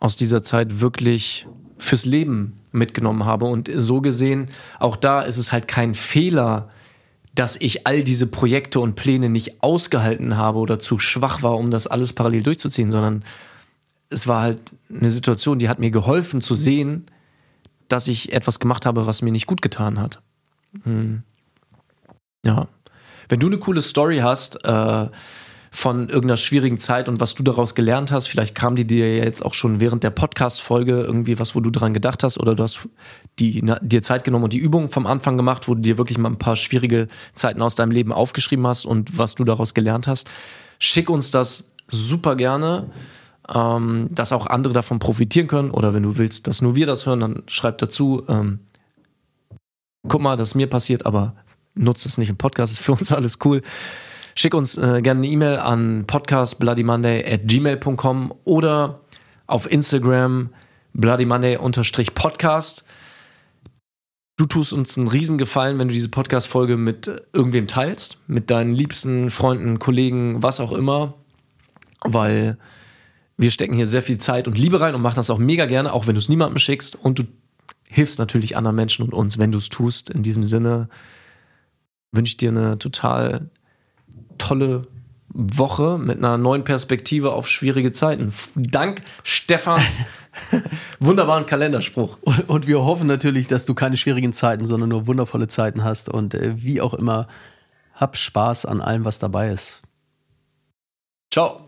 aus 0.00 0.16
dieser 0.16 0.42
Zeit 0.42 0.80
wirklich 0.80 1.46
fürs 1.78 2.06
Leben 2.06 2.58
mitgenommen 2.72 3.24
habe. 3.24 3.44
Und 3.44 3.70
so 3.76 4.00
gesehen, 4.00 4.48
auch 4.78 4.96
da 4.96 5.22
ist 5.22 5.36
es 5.36 5.52
halt 5.52 5.68
kein 5.68 5.94
Fehler, 5.94 6.68
dass 7.34 7.56
ich 7.56 7.86
all 7.86 8.02
diese 8.02 8.26
Projekte 8.26 8.80
und 8.80 8.94
Pläne 8.94 9.28
nicht 9.28 9.62
ausgehalten 9.62 10.38
habe 10.38 10.58
oder 10.58 10.78
zu 10.78 10.98
schwach 10.98 11.42
war, 11.42 11.56
um 11.58 11.70
das 11.70 11.86
alles 11.86 12.14
parallel 12.14 12.42
durchzuziehen, 12.42 12.90
sondern 12.90 13.24
es 14.08 14.26
war 14.26 14.40
halt 14.40 14.72
eine 14.88 15.10
Situation, 15.10 15.58
die 15.58 15.68
hat 15.68 15.78
mir 15.78 15.90
geholfen 15.90 16.40
zu 16.40 16.54
sehen, 16.54 17.06
dass 17.88 18.08
ich 18.08 18.32
etwas 18.32 18.60
gemacht 18.60 18.86
habe, 18.86 19.06
was 19.06 19.20
mir 19.20 19.32
nicht 19.32 19.46
gut 19.46 19.60
getan 19.60 20.00
hat. 20.00 20.22
Hm. 20.84 21.22
Ja. 22.42 22.68
Wenn 23.28 23.40
du 23.40 23.48
eine 23.48 23.58
coole 23.58 23.82
Story 23.82 24.18
hast 24.18 24.64
äh, 24.64 25.08
von 25.76 26.08
irgendeiner 26.08 26.38
schwierigen 26.38 26.78
Zeit 26.78 27.08
und 27.08 27.20
was 27.20 27.34
du 27.34 27.42
daraus 27.42 27.74
gelernt 27.74 28.10
hast, 28.10 28.28
vielleicht 28.28 28.54
kam 28.54 28.76
die 28.76 28.86
dir 28.86 29.16
jetzt 29.16 29.44
auch 29.44 29.52
schon 29.52 29.78
während 29.78 30.04
der 30.04 30.10
Podcast-Folge 30.10 31.02
irgendwie 31.02 31.38
was, 31.38 31.54
wo 31.54 31.60
du 31.60 31.70
dran 31.70 31.92
gedacht 31.92 32.22
hast 32.22 32.38
oder 32.38 32.54
du 32.54 32.62
hast 32.62 32.88
die, 33.38 33.60
na, 33.62 33.78
dir 33.80 34.02
Zeit 34.02 34.24
genommen 34.24 34.44
und 34.44 34.52
die 34.52 34.58
Übung 34.58 34.90
vom 34.90 35.06
Anfang 35.06 35.36
gemacht, 35.36 35.68
wo 35.68 35.74
du 35.74 35.82
dir 35.82 35.98
wirklich 35.98 36.18
mal 36.18 36.30
ein 36.30 36.38
paar 36.38 36.56
schwierige 36.56 37.08
Zeiten 37.34 37.60
aus 37.60 37.74
deinem 37.74 37.90
Leben 37.90 38.12
aufgeschrieben 38.12 38.66
hast 38.66 38.86
und 38.86 39.18
was 39.18 39.34
du 39.34 39.44
daraus 39.44 39.74
gelernt 39.74 40.06
hast 40.06 40.28
Schick 40.78 41.08
uns 41.08 41.30
das 41.30 41.72
super 41.88 42.36
gerne, 42.36 42.90
ähm, 43.52 44.08
dass 44.10 44.32
auch 44.32 44.46
andere 44.46 44.74
davon 44.74 44.98
profitieren 44.98 45.48
können. 45.48 45.70
Oder 45.70 45.94
wenn 45.94 46.02
du 46.02 46.18
willst, 46.18 46.46
dass 46.46 46.62
nur 46.62 46.76
wir 46.76 46.86
das 46.86 47.06
hören, 47.06 47.20
dann 47.20 47.42
schreib 47.46 47.78
dazu. 47.78 48.24
Ähm, 48.28 48.60
guck 50.08 50.20
mal, 50.20 50.36
das 50.36 50.54
mir 50.54 50.68
passiert, 50.68 51.06
aber 51.06 51.34
nutzt 51.74 52.06
es 52.06 52.18
nicht 52.18 52.30
im 52.30 52.36
Podcast, 52.36 52.74
ist 52.74 52.80
für 52.80 52.92
uns 52.92 53.12
alles 53.12 53.38
cool. 53.44 53.62
Schick 54.38 54.52
uns 54.52 54.76
äh, 54.76 55.00
gerne 55.00 55.20
eine 55.20 55.28
E-Mail 55.28 55.56
an 55.56 56.04
podcastbloodymonday 56.06 57.24
at 57.24 57.48
gmail.com 57.48 58.34
oder 58.44 59.00
auf 59.46 59.72
Instagram 59.72 60.50
bloodymonday-podcast. 60.92 62.84
Du 64.36 64.44
tust 64.44 64.74
uns 64.74 64.98
einen 64.98 65.08
Riesengefallen, 65.08 65.78
wenn 65.78 65.88
du 65.88 65.94
diese 65.94 66.10
Podcast-Folge 66.10 66.76
mit 66.76 67.10
irgendwem 67.32 67.66
teilst, 67.66 68.18
mit 68.28 68.50
deinen 68.50 68.74
liebsten 68.74 69.30
Freunden, 69.30 69.78
Kollegen, 69.78 70.42
was 70.42 70.60
auch 70.60 70.72
immer, 70.72 71.14
weil 72.02 72.58
wir 73.38 73.50
stecken 73.50 73.74
hier 73.74 73.86
sehr 73.86 74.02
viel 74.02 74.18
Zeit 74.18 74.46
und 74.46 74.58
Liebe 74.58 74.82
rein 74.82 74.94
und 74.94 75.00
machen 75.00 75.16
das 75.16 75.30
auch 75.30 75.38
mega 75.38 75.64
gerne, 75.64 75.94
auch 75.94 76.06
wenn 76.08 76.14
du 76.14 76.18
es 76.18 76.28
niemandem 76.28 76.58
schickst 76.58 76.94
und 76.94 77.18
du 77.18 77.24
hilfst 77.84 78.18
natürlich 78.18 78.54
anderen 78.54 78.76
Menschen 78.76 79.02
und 79.06 79.14
uns, 79.14 79.38
wenn 79.38 79.50
du 79.52 79.56
es 79.56 79.70
tust. 79.70 80.10
In 80.10 80.22
diesem 80.22 80.44
Sinne 80.44 80.90
wünsche 82.12 82.32
ich 82.32 82.36
dir 82.36 82.50
eine 82.50 82.78
total 82.78 83.48
tolle 84.38 84.86
Woche 85.28 85.98
mit 85.98 86.18
einer 86.18 86.38
neuen 86.38 86.64
Perspektive 86.64 87.32
auf 87.32 87.48
schwierige 87.48 87.92
Zeiten. 87.92 88.32
Dank 88.54 89.02
Stefans 89.22 90.00
wunderbaren 91.00 91.44
Kalenderspruch. 91.44 92.18
Und, 92.22 92.48
und, 92.48 92.66
wir 92.66 92.84
hoffen 92.84 93.06
natürlich, 93.06 93.46
dass 93.46 93.64
du 93.64 93.74
keine 93.74 93.96
schwierigen 93.96 94.32
Zeiten, 94.32 94.64
sondern 94.64 94.90
nur 94.90 95.06
wundervolle 95.06 95.48
Zeiten 95.48 95.84
hast. 95.84 96.08
Und 96.08 96.34
äh, 96.34 96.62
wie 96.62 96.80
auch 96.80 96.94
immer, 96.94 97.28
hab 97.94 98.16
Spaß 98.16 98.66
an 98.66 98.80
allem, 98.80 99.04
was 99.04 99.18
dabei 99.18 99.50
ist. 99.50 99.82
Ciao. 101.30 101.65